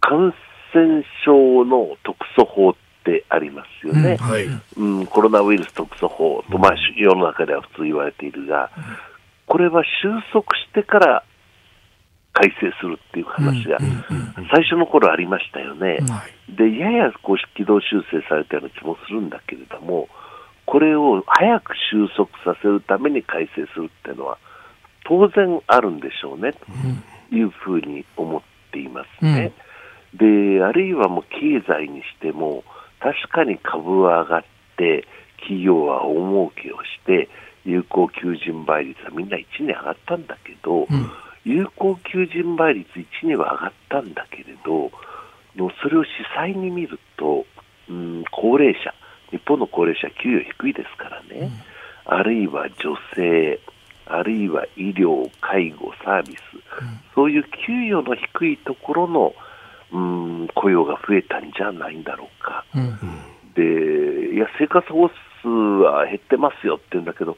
[0.00, 0.34] 感
[0.74, 2.87] 染症の特措法って
[3.28, 4.44] ありますよね、うんはい。
[4.76, 8.70] うん、コロナウイルス特措法と、まあ、世の中では普通言われているが、
[9.46, 11.24] これは収束してから
[12.32, 13.78] 改正するっていう話が
[14.52, 15.98] 最初の頃ありましたよね、
[16.48, 20.08] でややこう軌道修正されたような気もするんだけれども、
[20.66, 24.38] これを早く収束させるために改正するっていうのは、
[25.04, 29.52] 当然あるんでしょうね、というふうに思っていますね。
[30.12, 30.58] うん。
[30.58, 32.64] で、あるいはもう経済にしても、
[33.00, 34.44] 確かに株は上がっ
[34.76, 35.06] て、
[35.38, 37.28] 企業は大儲けをして、
[37.64, 41.10] 有効求人倍率はみんな1に上がったんだけど、うん、
[41.44, 42.88] 有効求人倍率
[43.22, 44.90] 1には上がったんだけれど、
[45.82, 47.44] それを実際に見ると、
[47.88, 48.94] うん、高齢者、
[49.30, 51.50] 日本の高齢者、給与低いですからね、
[52.06, 53.60] うん、あるいは女性、
[54.06, 59.34] あるいは医療、介護、サービス、うん、そういう給与の低いところの
[59.92, 62.98] うん雇用が増えたんじゃないんだろうか、うん、
[63.54, 65.10] でいや生活保護
[65.42, 67.36] 数は減ってますよって言うんだけど、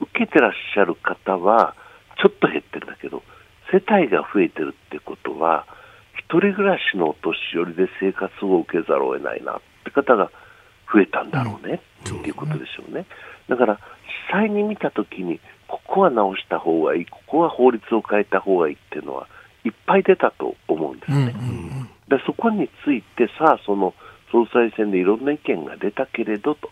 [0.00, 1.74] 受けてらっしゃる方は
[2.20, 3.22] ちょっと減ってるんだけど、
[3.72, 5.66] 世帯が増えてるってことは、
[6.18, 10.30] 一人暮らしのお年寄りで生活を受けざるを得ないなって方が
[10.92, 13.06] 増えたんだろうね、うん、っていうことでしょうね。
[13.48, 13.80] だから
[14.30, 19.26] 実際に見たときに、ここは直した方がいい、ここは法律を変えた方がいいっていうのは、
[19.64, 21.34] いっぱい出たと思うんですね。
[22.08, 23.94] でそこについてさあその
[24.32, 26.70] 総裁選でいろんな意見が出たけれどと、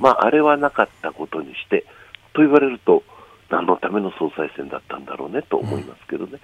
[0.00, 1.84] まあ、あれはなかったことにして
[2.32, 3.02] と言われると
[3.50, 6.38] 何のための総裁選だったんだろうねと思いますけどね。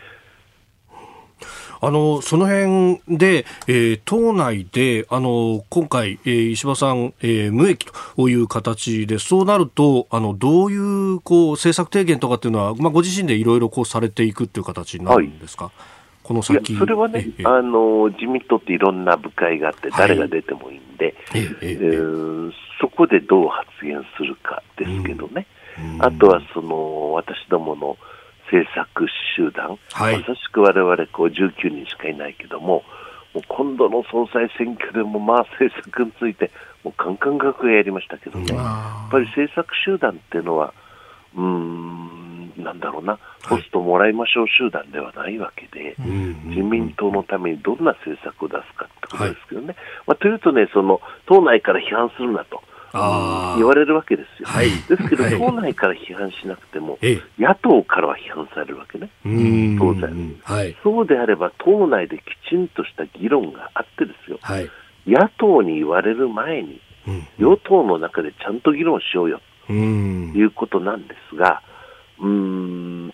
[1.80, 7.86] あのその辺で、えー、党内であの今回、えー、石破さん、えー、無益
[8.16, 15.74] という形でそうなるとあのどういうこう政策提言とかっていうのは、まあ、ご自身でいろいろされていくっていう形になるんですか、はい、
[16.22, 16.76] この先。
[16.76, 25.46] それはね、あの自民党っていろんな部会があって、誰が出てもいいんで、はい、えー、そこでどう発言するかですけどね、
[25.78, 27.96] うん、あとはその私どもの
[28.50, 29.06] 政策
[29.36, 32.82] 集団、はい、まさしく我々こう19人しかいないけども、
[33.34, 36.50] もう今度の総裁選挙でもまあ政策について、
[36.82, 40.72] もうカンカン学やりましたけどね、やっぱり政策集団っていうのは、
[41.36, 46.10] うん、なんだろうな、ポストもらいましょう集団ではないわけで、はい、
[46.48, 52.62] 自民党のためにどんな政策を出すかってことですけどね、はい、まあ、というとね、その党内から批判するなと。
[53.56, 54.48] 言われるわけですよ。
[54.48, 56.98] はい、ですけど、党内から批判しなくても、
[57.38, 59.10] 野党からは批判されるわけね、
[59.78, 64.70] 当然、はい、そうであれば、党内できちんとした議論があってですよ、はい、
[65.06, 66.80] 野党に言われる前に、
[67.38, 69.40] 与党の中でちゃんと議論しようよ。
[69.66, 71.62] ということなんですが、
[72.20, 73.12] うん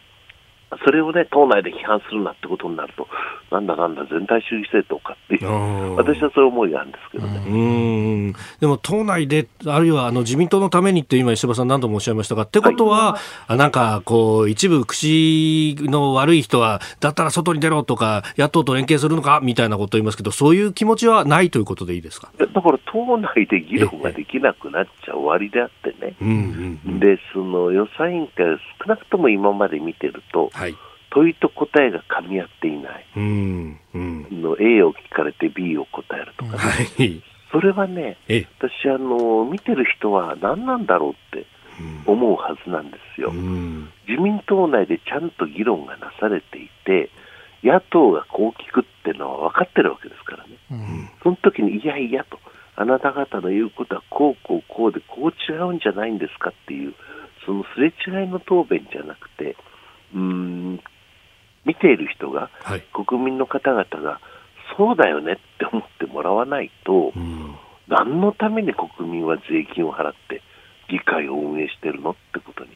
[0.84, 3.06] それをね、党内で批判するなってことになると、
[3.50, 7.42] なんだなんだ、全体主義政党かっていう、私はそういう思いがあるんですけどね。
[7.46, 8.32] うん。
[8.60, 22.30] でも党内で、あるいはあの自民党のためにって今、石破さん、何度もおっしゃいましたが、ってことは、はい、なんかこう、一部、口の悪い人は、だったら外に出ろとか、野党と連携するのかみたいなことを言いますけど、そういう気持ちはないということでいいですか？
[22.38, 26.16] だから党内で議論ができなくなっちゃ終わりであってね、
[26.98, 28.46] でその予算委員会、
[28.82, 30.61] 少なくとも今まで見てると、はい
[31.10, 31.34] 問い。
[31.34, 38.16] と答えが噛み合っていない、うんうん、の A を聞かれて B を答えるとか、ね、はい、それはね、
[38.58, 41.46] 私あの、見てる人は何なんだろうって
[42.06, 47.10] 思うはずなんですよ、うん、自民党内でちゃんと議論がなされていて、
[47.62, 52.38] 野党がこう聞くっていうのは分かってるわけですからね、うん、その時にいやいやと、
[52.74, 56.94] あなた方の言うことはこうこうこうでこう違うんじゃないんですかっていう、
[57.44, 59.56] そのすれ違いの答弁じゃなくて、
[60.14, 60.80] うん
[61.64, 64.20] 見ている人が、はい、国民の方々が、
[64.76, 67.54] そうだよねって思ってもらわないと、うん、
[67.88, 70.42] 何のために国民は税金を払って
[70.88, 72.70] 議会を運営してるのってことに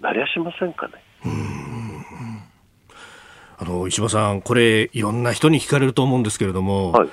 [0.00, 0.94] なりゃしませんかね。
[3.58, 7.08] あの石破さん、これ、いろんな人に聞かれると思うんですけれども、はい、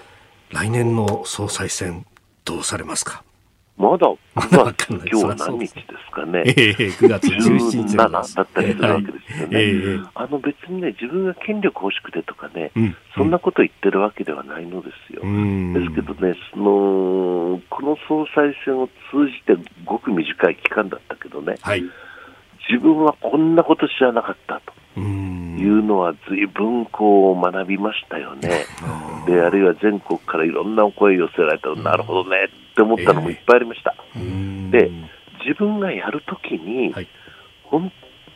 [0.51, 2.05] 来年の総裁選、
[2.45, 3.21] どうされますか？
[3.77, 6.41] まだ 9月、今日は何日ですかね。
[6.47, 7.95] えー、9月17日。
[7.95, 9.47] 17だったりするわけですよね。
[9.51, 15.21] えー、あの別にね、自分が権力欲しくてとかね、うん、そんなこと言ってるわけではないのですよ。
[15.23, 21.83] うん、ですけどね、その、この総裁選を通じてごく短い期間だったけどね、はい、
[22.67, 24.73] 自分はこんなこと知らなかったと。
[25.57, 28.65] いうのは随分こう学びましたよね。
[29.25, 33.95] で、あるいは全国からいろんなお声寄せられたら、なるほどねって思ったのもいっぱいありました。
[34.15, 34.91] えー、で、
[35.45, 37.07] 自分がやるときに、はい、
[37.63, 37.91] 本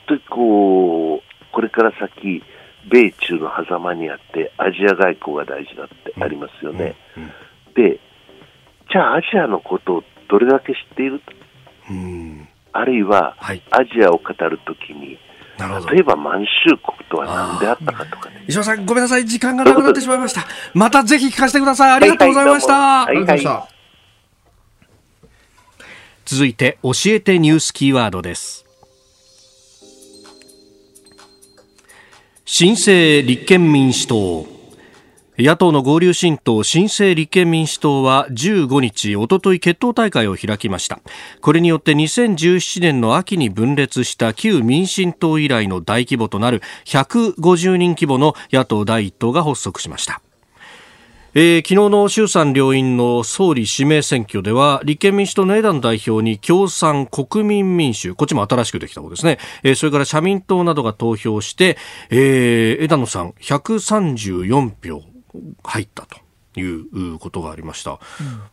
[0.07, 2.43] 当にこう、これから先、
[2.89, 6.95] 米中の狭間にあって、アジア外交が大事だってありますよね。
[7.75, 7.99] で、
[8.91, 11.21] じゃあアジアのことをどれだけ知っている？
[12.73, 15.19] あるいは、はい、アジアを語るときに、
[15.67, 18.43] 例えば満州国とは何であったかとかね。
[18.47, 19.25] 石破さん、ごめんなさい。
[19.25, 20.45] 時間がなくなってしまいました。
[20.73, 21.91] またぜひ聞かせてください。
[21.91, 22.73] ありがとうございました。
[23.05, 23.81] はいはい、はい
[26.23, 28.65] 続いて、教えてニュースキーワードです。
[32.45, 34.60] 新生立憲民主党。
[35.41, 40.99] 野党の合流新党新生立憲民主党は15日おととい決闘大会を開きました。
[41.41, 50.21] これによって2017年の秋に分裂した旧民進党以来の大規模となる150人規模の野党第一党が発足しました。
[51.33, 61.77] えー、昨日の衆参両院の総理指名選挙では立憲民主党の枝野代表に共産国民民主こっちも新しくできた方ですね、えー、それから社民党などが投票して、
[62.09, 65.10] えー、枝野さん134票。
[65.63, 66.17] 入ったと。
[66.59, 67.97] いうことがありました、うん、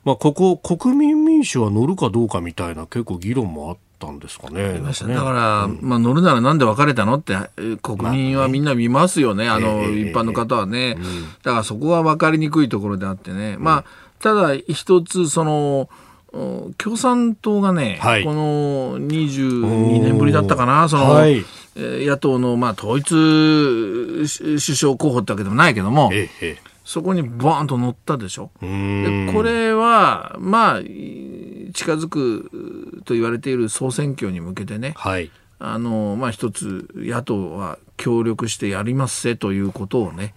[0.05, 4.75] まあ、ここ国民民主は乗るかどうかみたいな結構議論もあったんですかね。
[4.75, 4.81] ね。
[4.81, 7.37] だから、うん、まあ、乗るならなんで別れたのって
[7.83, 13.85] 国民はみんな見ますよね、まあ、あの、一般の方はね、うん、だからそこは分かりにくいところであってね、まあ、
[14.21, 15.89] ただ一つその
[16.33, 21.45] 共産党がね、はい、この22年ぶりだったかな、その、はい、
[21.77, 28.51] 野党の、まあ、統一首相候補ってわけでもないけども、ええそこにボーンと乗ったでしょ？
[28.63, 40.33] でこれは、まあ、近づくと言われている総選挙に向けてね、はい、あの、まあ一つ野党は協力してやりますせということをね、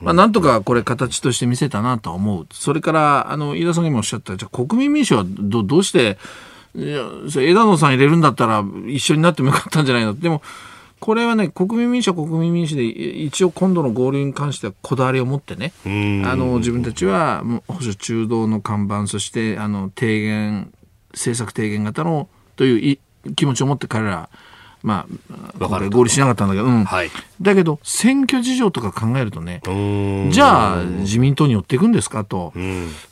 [0.00, 2.46] まあなんとかこれ形として見せたなと思う。
[2.52, 6.18] それから、あの、飯田さんにもおっしゃった、じゃ国民民主はどどうして、
[6.74, 7.04] いや
[7.36, 10.18] 枝野さん入れるんだったら一緒になってもよかったんじゃないの？
[10.18, 10.42] でも、
[11.00, 15.88] これはね、国民民主は国民民主で、一応今度の合流に関してはこだわりを持ってね、あ
[16.36, 20.72] の、自分たちは保守中道の看板、そして、あの、提言、
[21.10, 22.98] 政策提言型の、という
[23.34, 24.30] 気持ちを持って彼ら、
[24.82, 25.06] ま
[25.60, 26.84] あ、これ合理しなかったんだけど、うん。
[26.84, 27.10] はい、
[27.40, 29.62] だけど、選挙事情とか考えるとね、
[30.30, 32.52] じゃあ、自民党に寄っていくんですかと。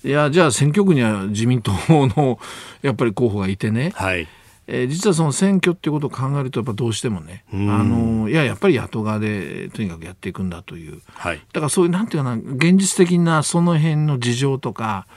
[0.04, 2.38] いや、じゃあ、選挙区には自民党の、
[2.82, 3.92] やっぱり候補がいてね。
[3.94, 4.26] はい。
[4.72, 15.08] えー、実はその選挙っていうことを考えるとやっぱどうしてもね、あのいややっぱり野党側でとにかくやっていくんだという、はい、だからそういうなんていうかな現実的なその辺の事情とか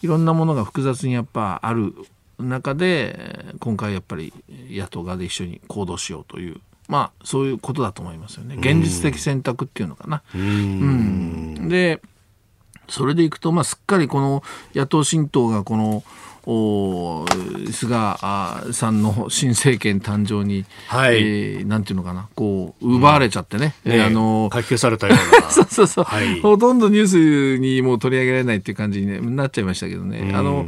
[0.00, 1.94] いろんなものが複雑にやっぱある
[2.38, 4.32] 中で今回やっぱり
[4.70, 8.56] 野党側で一緒に行動しようというまあそういうことだと思いますよね。
[8.58, 10.22] 現実的選択っていうのかな。
[10.34, 12.02] うん、で
[12.88, 14.42] それでいくと、まあ、すっかりこの
[14.74, 16.02] 野党新党がこの
[16.44, 17.24] お
[17.70, 18.16] 菅
[18.72, 21.16] さんの新政権誕生に、はい。
[21.16, 23.76] えー、なんていうのかな、こう、奪われちゃってね。
[23.84, 25.50] うん、ねあの書き消されたような。
[25.50, 30.18] そうそうそう、はい、ほとんどニュースにもう取り上げられないっていう感じに、ね、なっちゃいましたけどね。
[30.18, 30.66] うん、あの、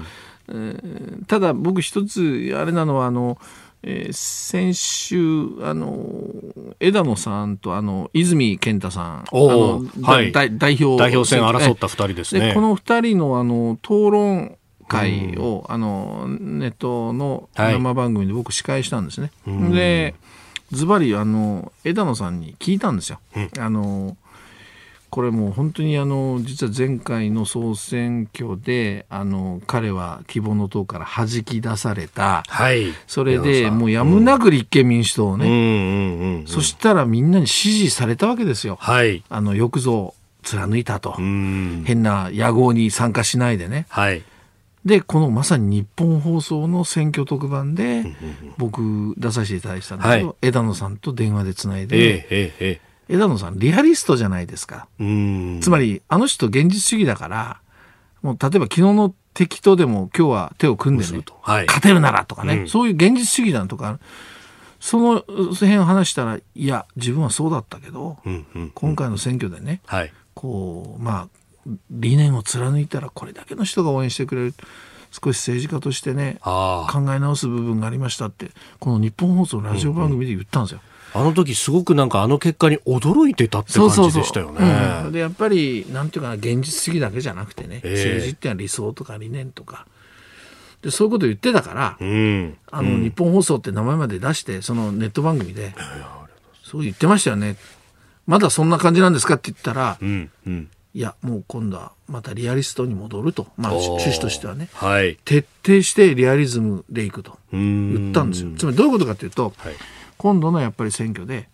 [0.49, 3.38] えー、ただ僕一つ、あれなのは、あの、
[3.86, 5.18] えー、先週
[5.62, 6.24] あの
[6.80, 12.55] 枝野さんとあの泉健太さんあの、はい、代表代表選争った2人ですね。
[12.55, 14.57] この2人のあの討論
[14.88, 19.30] 会を、うん、あのネットの生番組で僕司会したんですね。
[19.47, 20.14] はい、で
[20.72, 23.20] ズバリあの枝野さんに聞いたんですよ。
[23.36, 24.16] うん、あの
[25.15, 38.77] これもう本当にあの実は前回の総選挙であの彼は希望の党から弾き出された、はい、それでもうやむなく立憲民主党をね、そしたらみんなに支持されたわけですよ。
[38.81, 43.87] はい、あのよくぞ貫いたと、変な野合に参加しないでね。
[43.91, 44.25] はい。
[44.85, 48.05] で、このまさに日本放送の選挙特番で、
[48.59, 54.86] 僕出させていただいたんですけど、はい、枝野さんと電話でつないで、ええええ、枝野さんリアリストじゃないですか。
[55.61, 57.61] つまり、あの人現実主義だから、
[58.22, 63.98] もう例えば昨日の敵とでも今日は手を組んでね、はい、勝てるならとかね、うん、そういう現実主義だとか、
[64.80, 71.28] その辺を話したら、いや、自分はそうだったけど、うんうんうん、今回の選挙でね、はい、こう、まあ、
[71.90, 74.55] 理念を貫いたらこれだけの人が応援してくれる。
[75.11, 78.50] 少し政治家としてね考え直す部分がありましたって
[78.80, 80.80] この日本放送ラジオ番組で言ったんですよ。
[80.82, 84.59] うんうん、あの時すごくなんかあの結果に驚いてたって感じでしたよね。
[84.59, 85.07] そうそうそう。
[85.07, 89.87] うん、でやっぱりなんていうかな現実主義だけじゃなくてね、えー、政治ってのは理想とか理念とか。
[90.83, 95.75] でそういうこと言ってたから、うん、あの、日本放送って名前まで出してそのネット番組で、
[96.62, 97.57] そう言ってましたよね。
[98.27, 107.39] まだそんな感じなんですかって言ったら、うんうん、いやもう今度はまたリアリストに戻ると、まあ、趣旨としてはね、はい、徹底してリアリズムでいくと。
[107.53, 108.51] 言ったんですよ。
[108.57, 109.75] つまりどういうことかというと、はい、
[110.19, 111.49] 今度のやっぱり選挙で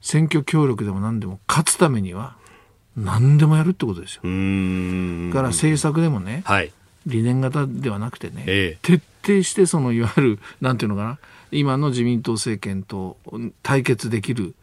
[0.00, 2.36] 選挙協力でも何でも勝つためには
[2.96, 4.22] 何でもやるってことですよ。
[4.22, 4.28] か
[5.42, 6.72] ら政策でもね、はい、
[7.06, 11.18] 理念型ではなくてね、ええ、徹底してそのいわゆるなんていうのかな
[11.50, 13.16] 今の自民党政権と
[13.62, 14.54] 対決できる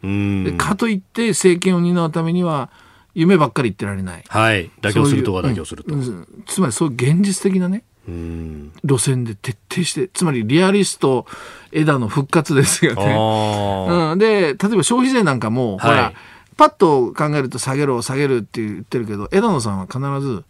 [0.58, 2.70] かといって政権を担うためには
[3.14, 4.24] 夢ばっかり言ってられない。
[4.26, 4.70] はい。
[4.80, 5.94] 妥協するとは妥協すると。
[5.94, 11.26] うん、つまりそういう現実的なね、路線で徹底して、つまりリアリスト
[11.72, 14.12] 枝の復活ですよね。
[14.12, 16.12] うん、で、例えば消費税なんかも、はい、ほら、
[16.56, 20.44] パッと考えると下げろ、下げるって言ってるけど、枝野さんは必ず、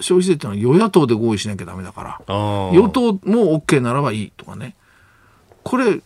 [0.00, 4.74] 消費税っていうのは与野党で合意しなきゃダメだから、与党も OK ならばいいとかね。
[5.62, 6.00] これ違い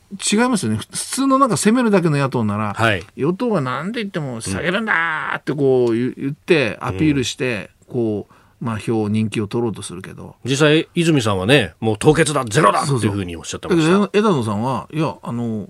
[0.49, 8.35] ますよね普通のなんか攻めるだけの野党なら、はい、与党が何で言っても下げるんだってこう言ってアピールして、こう。
[8.61, 10.37] まあ、票人気を取ろうとするけど。
[10.45, 14.11] 実際、泉さんはね、もう凍結だ、ゼロだっていうふうにおっしゃってました。
[14.13, 15.69] 枝野さんは、いや、あの、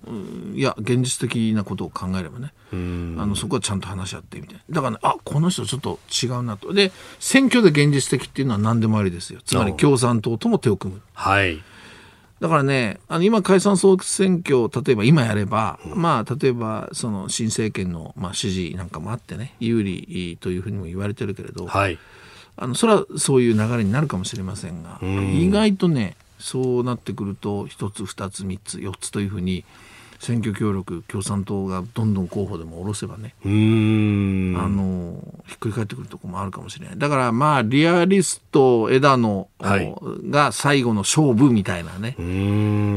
[0.54, 11.02] いや、現実的なことを考えればね、あのそこはちゃんと話し合ってみたいな、だから、ね、あこの人ちょっと違うなと、で、選挙で現実的っていうのは何でもありですよ、つまり共産党とも手を組む。
[11.14, 11.62] はい。
[12.40, 21.98] だからね、あの今、解散総選挙を例えば今やれば、うん、まあ、例えばその新政権の、まあ、支持なんかもあってね、有利というふうにも言われてるけれど、はい、
[22.56, 29.64] あのそれはそういう流れになるかもしれませんが、うん、意外とね、そうなってくると、1つ、2つ、3つ、4つというふうに、
[30.20, 36.98] 選挙協力共産党がどんどん候補でも下ろせばねあのひっくり返ってくるところもあるかもしれない。
[36.98, 39.94] だからまあリアリスト枝野、はい、
[40.28, 42.14] が最後の勝負みたいなね。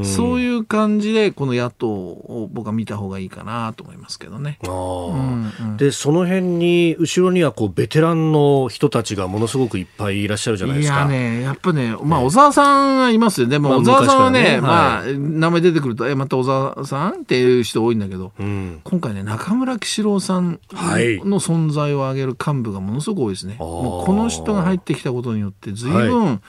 [0.04, 4.60] そういう感じでこの野党を僕は見た方がいいかなと思いますけどね。
[4.64, 10.98] うんうん、でその辺に後ろにはこうベテランの人たちがものすごくいっぱいいらっしゃるじゃないですか。
[10.98, 13.48] いやねやっぱねまあ小沢さんはいますよ。
[13.48, 23.56] でも小沢さんはね,、まあ、名前出てくるとえまた小沢さんんっていう人多いんだけど、うん、今回ね中村喜四郎さんの存在を挙げる幹部がものすごく多いですね。
[23.60, 26.40] もうこの人が入ってきたことによって随分、はい、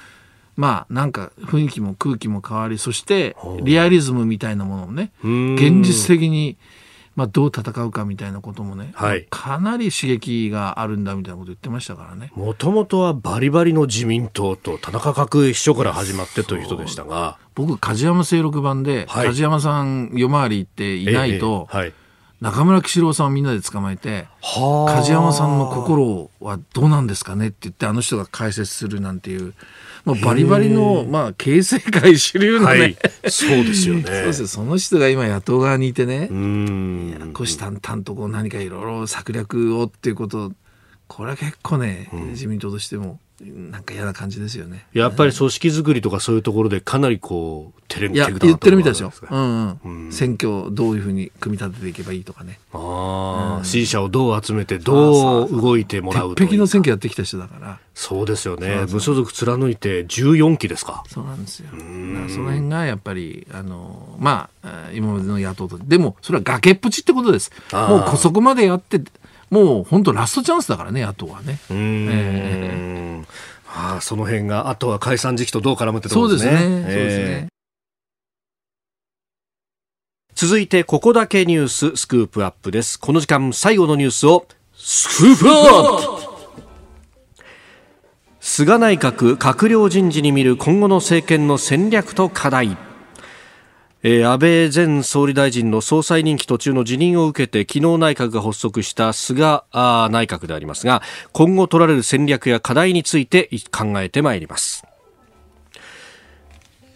[0.57, 6.57] まあなんか雰囲気も空気も変わりそしてリアリズムみたいなものをね現実的に
[7.17, 12.33] まあ、どう戦うかみたいなこともね、はい、かなり刺激があるんだみたいなこと言ってましたからね。
[12.35, 17.39] もともとはバリバリの自民党と田中角栄秘書から始まってという人でしたが。
[17.55, 21.93] 僕梶山清六版で、はい、梶山さん夜回り行っていないと、ええはい、
[22.41, 29.55] 中村喜四郎さんをみんなで捕まえて梶山さんの心はどうなんですかねって言ってあの人が解説するなんていう
[30.05, 32.97] もうバリバリの、まあ、形成界主流のね、はい、
[33.29, 34.03] そうですよね。
[34.05, 36.29] そうですその人が今野党側にいてね、
[37.33, 40.53] 虎視眈々とこう何かいろいろ策略をっていうこと。
[41.07, 44.87] これは結構ね、うん、自民党としてもなんか嫌な感じですよね。
[44.93, 49.13] やっぱり組織作りとかそういうところでかなりこう、テレビ言ってるみたいですよ。
[49.31, 50.13] うんうん。
[50.13, 52.59] 選挙をどういうふうに組み立てていけばいいとかね。
[52.73, 57.79] ああ、うん、支持者をどう集めて、どう動いてもらうと鉄壁の選挙やってきた人だから。
[57.95, 58.87] そうですよね。
[58.91, 61.05] 無所属貫いて14期ですか。
[61.09, 61.69] そうなんですよ。
[61.71, 61.77] そ
[62.41, 65.79] の辺がやっぱり、あの、まあ、今までの野党と。
[65.79, 67.53] でも、それは崖っぷちってことです。
[67.73, 69.01] もうそこまでやって、
[69.55, 71.61] もう本当ラストチャンスだからね、野党はね。
[71.71, 76.51] うん、えーあ、その辺が、あとは解散時期とどう絡むってところですね。
[76.51, 76.77] そうですね。
[76.77, 77.49] えー、そうですね。
[80.35, 82.99] 続いて、ここだけニューススクープアップです。
[82.99, 84.47] この時間、最後のニュースを、
[84.77, 86.35] スクープアップ
[88.41, 92.77] 菅内閣閣僚人事に見る今後の政権の戦略と課題。
[94.07, 101.01] えー、安倍前総理大臣の総裁任期途中の辞任を受けて昨日内閣が発足した菅内閣でありますが
[101.33, 104.85] 今後取られる戦略や課題について考えてまいります。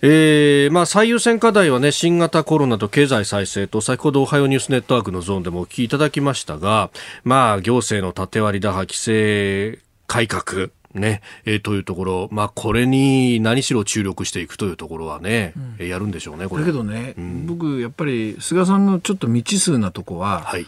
[0.01, 6.91] えーまあ、最優先課題は、ね、新型コロナと経済再生と先ほどおはようニュースネットワークのゾーンでもお聞きいただきましたが、
[7.25, 16.63] まあ、行政の縦割り打破規制改革ね、えー、というところ、まあ、これに何しろ注力していくというところはね、うん、やるんでしょうね、これ。
[16.63, 20.67] だけどね、うん、僕、やっぱり菅さんのちょっと未知数なとこは、はい、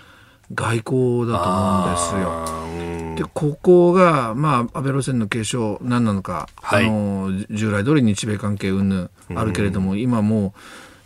[0.54, 3.24] 外交だと思うんですよ。
[3.24, 10.60] で、ここが、まあ、安倍路線の継承、何なのか、はい、あの従来通り日米関係云々あるけれども、うん、今もう、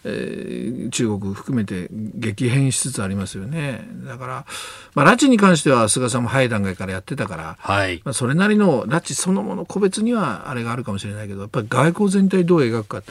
[0.05, 3.89] えー、中国含めて激変しつつありますよね。
[4.07, 4.47] だから、
[4.95, 13.03] まあ、拉致に関しては菅さんも早い段階からやってたから、はい、まあ、それなりの拉致そのもの個別にはあれがあるかもしれないけど、やっぱり外交全体どう描くか。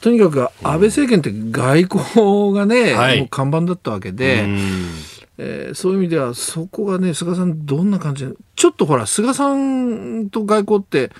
[0.00, 4.44] とにかく安倍政権って外交がね、はい、もう看板だったわけで、
[5.38, 11.10] えー、そういう意味ではそこがね菅さんどんな感じちょっとほら菅さんと外交って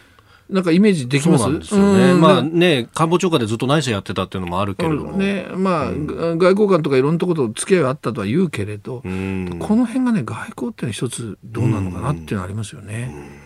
[0.55, 1.45] なんかイメージできます？
[1.45, 2.15] そうですよね。
[2.15, 5.13] まあね、官房長官でずっと内政やってたっていうのもあるけれども。
[5.17, 13.43] ね、まあ、うん、外交官とかいろんなとこと付き合いがあったとは言うけれど、この辺がね、外交っていうのは一つどうなのかなっていうのはありますよね。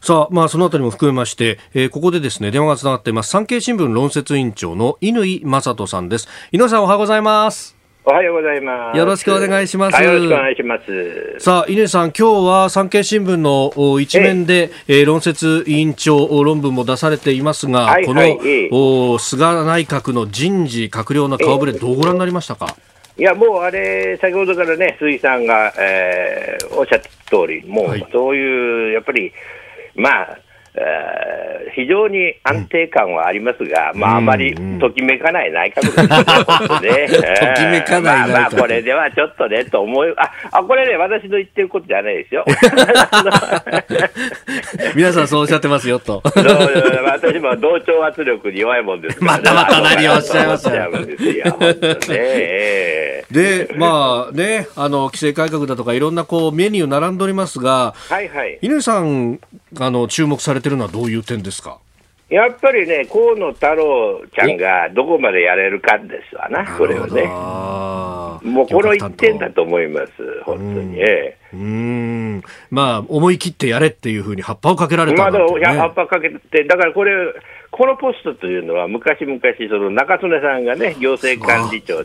[0.00, 3.30] さあ、まあ、そのあたりも含めまして、えー、ここでですね、電話がつながっています。
[3.30, 6.28] 産経新聞論説委員長の乾正人さんです。
[6.52, 7.75] 井上さん、おはようございます。
[8.08, 8.96] おはようございます。
[8.96, 10.00] よろしくお願いします。
[10.00, 11.40] よろしくお願いします。
[11.40, 22.76] さあ、稲さん、今日は産経新聞の一面で、ええー、論説委員長論文も出されていますが、はいはい、この、えお菅内閣の人事、閣僚の顔ぶれ、どうご覧になりましたか？
[23.18, 29.32] いや、もうあれ、先ほどからね、鈴木さんが、えー、おっしゃった通り、もう、そういう、やっぱり、
[29.96, 30.38] まあ、
[30.78, 42.44] えー、非常に安定感はありますが、うん、まあ、あまりときめかない内閣ですね、 ときめかない内閣、まあ、まあ、これではちょっとね、と思う、ああこれね、私の言ってることじゃないですよ。
[44.94, 46.22] 皆さんそうおっしゃってますよと。
[46.24, 50.74] 私も同調圧力に弱いもんですね、またまた何をおっしゃいますよ。
[53.30, 58.58] で、まあね、あの、規制改革だとかいろんなこうメニュー並んでおりますが、はいはい。
[58.62, 59.40] 犬さん、
[59.78, 61.78] あの、注目されてるのはどういう点ですか？
[62.28, 67.22] やっぱりね、河野太郎ちゃんがどこまでやれるかですわな、これはね。
[68.50, 70.12] もうこの一点だと思います、
[70.44, 71.00] 本当に。
[71.00, 72.42] ええ、うん。
[72.70, 77.12] まあ、思い切ってやれっていうふうに葉っぱをかけられた、ね、まあ、葉っぱかけて、だからこれ、
[77.70, 82.02] このポストというのは、昔々その中曽根さんがね、行政管理長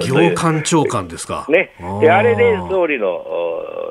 [0.00, 1.46] 行官長官ですか。
[1.48, 3.24] ね、であれで総理の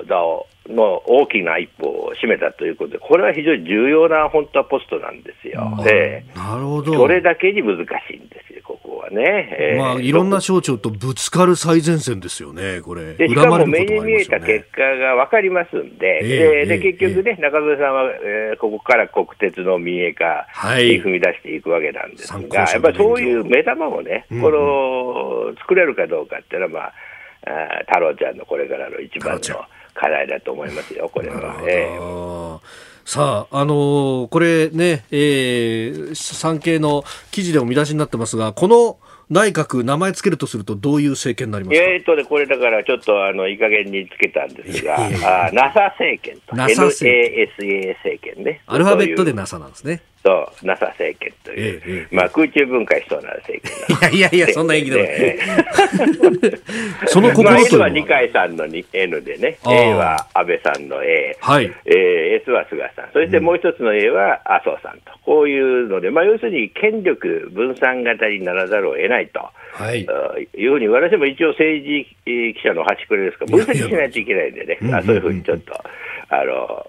[0.07, 5.77] 座をの大きな一歩を占めたということで、これは非常に重要な本当はポストなんですよ。
[5.83, 6.93] で、なるほど。
[6.93, 9.57] それだけに難しいんですよ、ここはね。
[9.59, 13.13] えー、まあ、いろんな省庁とぶつかる最前線ですよね、これ。
[13.15, 16.19] でしかも目に見えた結果が分かりますんで、
[16.61, 20.47] えー、で結局ね、中曽さんは、えー、ここから国鉄の民営化
[20.77, 26.93] に踏み出していくわけなんですが、はい、やっぱりそういう目玉をね、この、作れるかどうかっていうのは、まあ、
[27.47, 29.78] あ太郎ちゃんのこれからの一番の。
[29.99, 31.61] 課題だと思いますよ、これは。
[31.67, 32.59] えー、
[33.03, 38.97] さあ、あのー、これね、えー、産経の記事でも見出しになってますが、この
[39.29, 41.83] 内閣、名前つけるとすると、どういう政権になりますか？
[41.83, 48.61] えーとね、これだからちょっとあのいい加減につけたんですが、あ NASA 政権と、NASA 政権 NASA 政権ね。
[48.65, 50.01] アルファベットで NASA なんですね。
[50.23, 53.67] そう、NASA 政権という、ええ、まあ空中分解しそうな政
[53.99, 61.71] 権いやいやいや、そんな演技では その心まあ、N は二階さんの N でね、A は安倍さんの A、はい。
[61.85, 69.39] えー、S は菅さん、そしてもう一つの A は麻生さんと、こういうので、まあ、要するに権力分散型にならざるを得ないと。
[69.73, 75.73] はい、いうふうに私も一応政治記者の端くれですから、分析しないといけないんでね、あそういうふうにちょっと、
[76.29, 76.85] あの、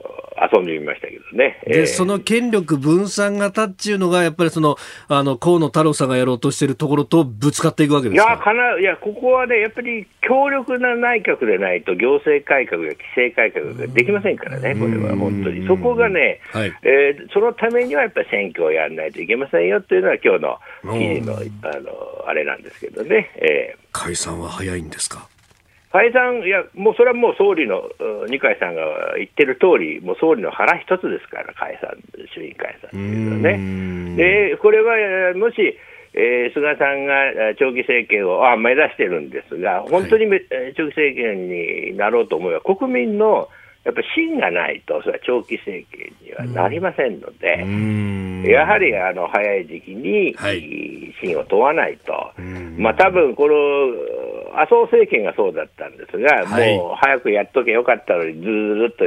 [0.52, 1.60] 遊んでみましたけどね。
[1.66, 4.76] で、えー、その権力分散型っていうのが、やっぱりその、
[5.08, 8.28] あの、河野太郎さんがやろうとしているところとぶつかっていくわけですか？
[8.28, 15.66] いや、かな、いや、ここはね、やっぱり強力な内閣でないと、行政改革や規制改革ができませんからね、これは本当に。
[15.66, 20.58] そこがね、はい、えー、そのためにはやっぱり選挙をやらないといけませんよというのは、今日の
[20.92, 23.30] 記事の、あの、あれなんですけどね。
[23.36, 25.28] えー、解散は早いんですか？
[25.92, 27.82] 解散、いや、もうそれはもう総理の、
[28.28, 31.98] 二階さんが言ってる通り、もう総理の腹一つですから、解散、
[32.32, 34.16] 衆院解散というのはね。
[34.16, 35.76] で、これはもし、
[36.12, 40.42] えー、菅さんが長期政権をあ目指してるんですが、本当に、はい、
[40.76, 43.48] 長期政権になろうと思えば、国民の
[43.84, 50.36] やっぱり芯がないと、それは長期政権にはなりませんので、やはりあの早い時期に
[51.20, 52.12] 芯を問わないと、
[52.76, 53.54] まあ多分この
[54.54, 59.04] 麻生政権がそうだったんですが、はい、もう早くやっとけよかったのに、ずーっと、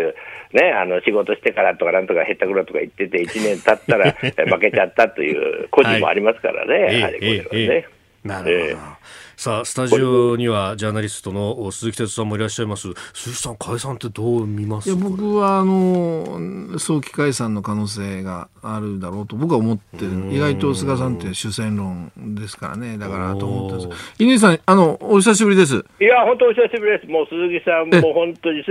[0.57, 7.49] ね、あの仕事してからとか、なんとかへったくろとか言ってて、1年経ったら 負けちゃったという故事もありますからね、はい、やはりこれはね。
[7.51, 12.87] えーえー、なるほど、えーさあスタジオにはジャーナリストの鈴木哲さんもいらっしゃいます。
[13.13, 14.89] 鈴木さん解散ってどう見ます？
[14.89, 20.33] いや僕はあの早期解散の可能性があるだろうと僕は思ってる。
[20.33, 22.97] 意外と菅さんって主戦論ですからね。
[22.97, 24.01] だからと思ってます。
[24.19, 25.83] 乾さんあのお久しぶりです。
[25.99, 27.11] いや本当お久しぶりです。
[27.11, 28.69] もう鈴木さんも本当に現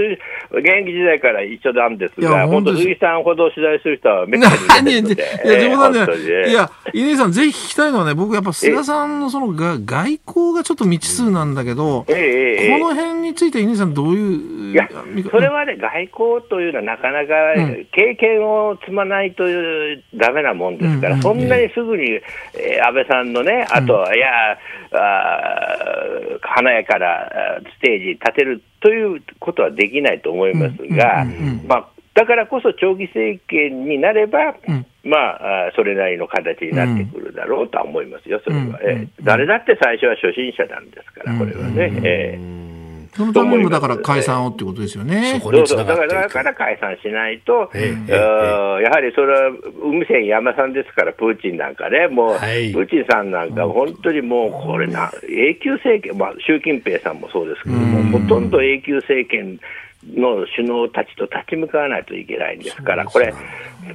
[0.81, 5.15] 役時代から一緒なんですが本当鈴木さんほど取材する人はめったにいないので。
[5.45, 14.89] いや冗談で、いや乾さんぜひ聞きたいのはね僕やっぱ菅さんのそのが外交がちょっと未知数なんだけど、えこの辺について、稲さん、どういういや、
[15.31, 17.35] それはね、外交というのはなかなか
[17.93, 19.45] 経験を積まないと
[20.15, 22.11] だめなもんですから、うん、そんなにすぐに、
[22.55, 24.53] えー、安倍さんのね、あと、うん、いや
[24.93, 25.79] あ、
[26.41, 27.29] 華やかな
[27.77, 31.27] ステージ立てるということはできないと思いますが、
[31.67, 42.01] まあ、だからこそ長期政権になれば、うん、まあ、それなりの形になってくるだろうとは思いますよ、それは、うん、えー、誰だって最初は初心者なんですから、これはね。
[42.05, 42.73] えー
[43.15, 45.39] そのためにもだから解散をってことですよね。
[45.43, 45.67] そう。
[45.67, 45.85] そう。
[45.85, 49.51] だからだから解散しないと、えー、やはりそれは
[49.83, 59.59] 海線山さんですから、プーチンなんかね、もう、はい、プーチンさんなんか、本当にもう、これな、永久政権、まあ、習近平さんもそうですけども、ほとんど永久政権
[60.05, 63.33] の首脳たちと立ち向かわないといけないんですから、これ、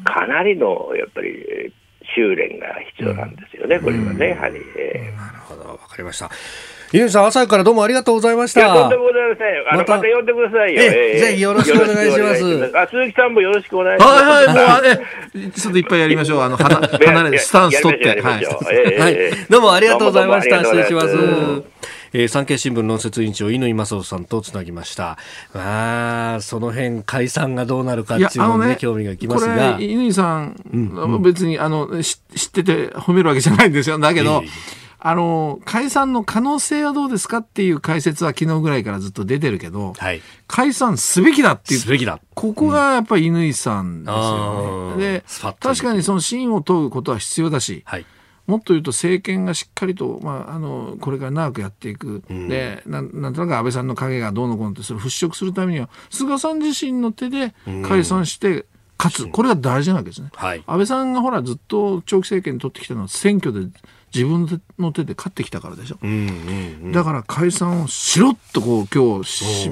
[0.03, 1.74] かなりのやっぱり
[2.16, 4.55] 修練が必要なんですよね、これはね、やはり。
[4.55, 4.64] なる
[5.47, 6.30] ほど、わかりました。
[6.93, 8.74] ゆうさん、朝からどうもありがとうございました。
[8.74, 9.47] とんでもございません。
[9.70, 10.82] あの、また呼んでくださいよ。
[10.82, 12.78] えぜひよろしくお願いします。
[12.78, 14.24] あ、鈴木さんもよろしくお願いします。
[14.24, 16.41] はいはい、もう、あれ、ちょっといっぱいやりましょう。
[16.41, 18.22] あの、 離れ、スタンス取って。
[18.22, 18.45] はい。
[19.49, 20.64] どうもありがとうございました。
[20.64, 21.08] 失礼します。
[22.18, 25.20] えー、産経新聞論説委員長乾正夫さんとつなぎました。
[25.53, 29.78] まあその辺解散がどうなるかっていうのにね、ね興味がいきますが。
[29.80, 30.78] 乾さん、う
[31.20, 33.99] ん、別にあの知ってて褒めるわけじゃないんですよ。
[33.99, 34.49] だけど、えー
[34.99, 42.20] あの解散の可能性はどうですかっていう解説は昨日ぐらいからずっと出てるけど、はい、解散すべきだっていうすべきだ。
[42.34, 44.93] ここがやっぱり乾さんですよね。
[44.93, 45.24] うん、で
[45.59, 48.05] 確かにその真を問うことは必要だし、はい、
[48.48, 57.54] もっと言うと政権がしっかりと、まあ、あのこれから長くやっていく、うん、でなんなんとなく安倍さんの影がどうのこうのってそれを払拭するためには菅さん自身の手で
[57.86, 58.66] 解散して、
[58.98, 59.28] 勝つ。
[59.28, 63.70] これが大事なわけですね、はい、安倍さんがほらずっと長期政権取ってきたのは選挙で
[64.14, 69.70] 自分の手で勝ってきたからでしょ、うんうんうん、だから解散をしろっとこう今日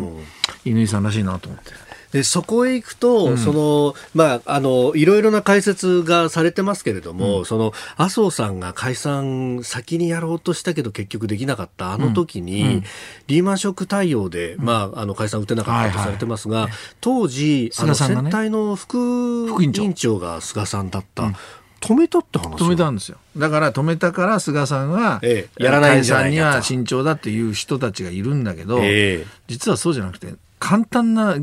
[0.63, 1.84] 乾さんらしいなと思って。
[2.15, 12.83] でそこへ行くと、うん、そのまああのいろいろな解説がされてますけれども、うん、その麻生さんが解散先にやろうとしたけど結局できなかったあの時に、うん、
[13.27, 20.19] リーマンショック対応で、まああの解散打てなかったとされてますが、はいはい、当時、あの選対の副委員長。
[20.19, 21.33] が菅さんだった。
[21.81, 23.17] 止めたって話止めたんですよ。
[23.37, 30.33] だから止めたから菅さんは、ええ、やらないんじゃないには慎重だっていう人たちがいるんだけど、ええ、実はそうじゃなくて
[30.65, 31.41] 簡単な原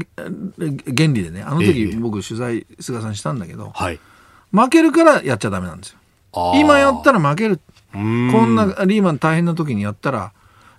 [0.56, 4.00] 理でねあの時僕取材菅さんしたんだけど、はい、
[4.50, 5.98] 負けるからやっちゃダメなんですよ。
[6.56, 7.60] 今やったら負ける。
[7.92, 10.32] こんなリーマン大変な時にやったら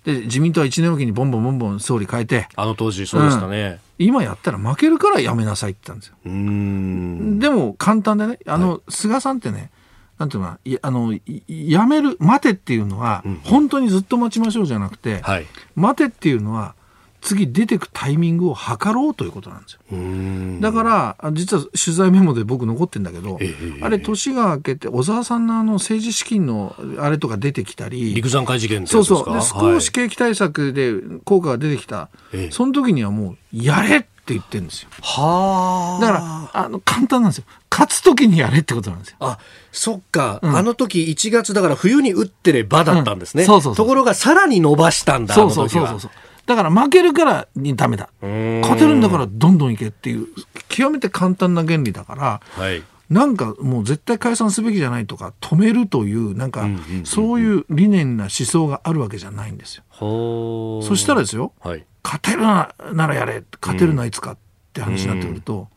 [0.03, 7.39] で自民党は1年おきにボンボンボンボン総理変えてあの当時そうでしたね、うん、今やったら負けるからやめなさいって言ったんですよ。
[7.39, 9.71] でも簡単でねあの、はい、菅さんってね
[10.19, 11.17] なんていうのかな、あの、
[11.47, 16.75] やめる、待てっていうのは、うん、本当にずっと待ちましょうじゃなくて、はい、待てっていうのは、
[17.23, 20.59] 次出てくタイミングを測ろうということなんですよ。
[20.59, 30.93] だから実は取材メモで僕残ってんだけど、えー、あれ年が明けて小沢さんのあの政治資金のあれとか出てきたり陸山会事件そうそうで少し景気対策で
[31.23, 34.89] 効果が出てきた、はい、その時にはもうやれって言ってるんですよ。
[35.01, 37.45] はだからあの簡単なんですよ。
[37.69, 39.17] 勝つ時にやれってことなんですよ。
[39.19, 39.37] あ
[39.71, 43.43] そっか、うん、あの時1月だから冬に打ってればだったんですね。
[43.43, 45.35] うん、そうそうところがさらに伸ばしたんだ。
[45.35, 46.11] そうそうそうそう。
[46.45, 48.09] だから負けるからにダメだ。
[48.21, 50.27] 勝てるんだからどんどんいけっていう、
[50.67, 56.67] 極めて簡単な原理だから、はい、なんかもう絶対解散すべきじゃないとか、止めるという、なんか、
[57.03, 59.83] そういう理念な思想があるわけじゃないんですよ。
[59.99, 62.73] そしたらですよ、はい、勝てるな
[63.07, 64.37] らやれ、勝てるないつかっ
[64.73, 65.69] て話になってくると、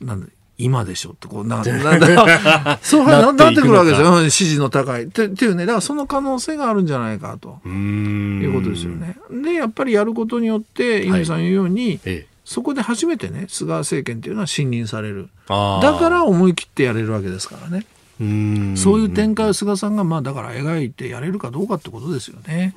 [0.00, 4.30] なんで今でしょってこうな なんだそうななってくるわけですよ。
[4.30, 5.04] 支持の高い。
[5.04, 7.60] ってっていうねだからその可能性があるんじゃないかと。
[7.66, 9.16] いうことですよね。
[9.30, 15.28] でやっぱりやることによって井上さん言うように、はい、そこで初めてね菅政権っていうのは信任される。
[15.48, 17.86] だから思い切ってやれるわけですからね。
[18.18, 22.72] うそういう展開を菅さんが、まあ、だから描いてやれるかどうかってことですよね。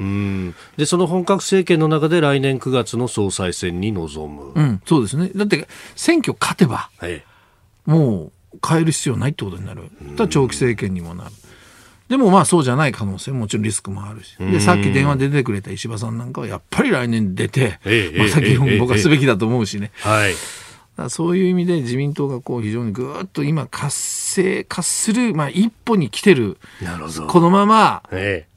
[0.76, 5.32] でその本格政権の中で来年9月の総裁選に臨む、うん、そうですね。
[5.34, 7.24] だって選挙勝てば、はい
[7.90, 9.84] もう変える必要ないってことになる。
[10.16, 11.32] だ長期政権にもなる。
[12.08, 14.36] でもまあそうじゃない可能性ももちろんリスクもあるし。
[14.38, 17.80] で、さっき電話で出てくれた石破さんなんかはやっぱり来年出て、
[18.18, 19.92] また議論僕はすべきだと思うしね。
[20.02, 20.34] はい。
[21.10, 26.58] そういう意味で自民党がこう非常にぐっと今活性化する、まあ一歩に来てる。
[27.28, 28.04] このまま、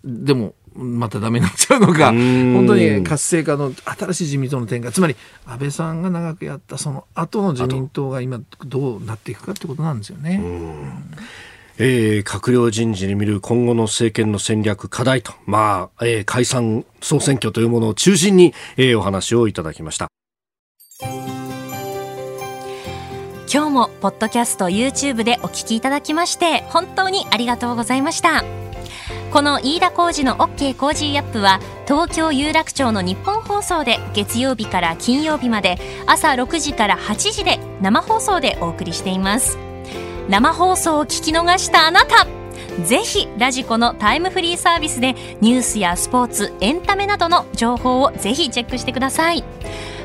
[0.05, 5.17] でもまたダメになっちゃうのか、本当に活性化の新しい自民党の展開、つまり
[5.47, 10.41] 安倍さんが長くやったその後の自民党が今どうなっていくかってことなんですよね。
[11.79, 20.09] えー、閣僚人事に見る今後の政権の戦略、課題と、まあ、えー、解散総選挙というものを中心に、えー、お話をいただきました。
[23.53, 28.45] 今日もポッドキャスト YouTube でお聞きいただきまして本当にありがとうございました。
[29.33, 39.57] この飯田浩司の OK コージーアップは東京有楽町のニッポン放送で月曜日から金曜日まで朝6時から8時で生放送でお送りしています。
[40.29, 42.27] 生放送を聞き逃したあなた。
[42.85, 49.43] ぜひラジコのタイムフリーサービスでニュースやスポーツエンタメなどの情報をぜひチェックしてください。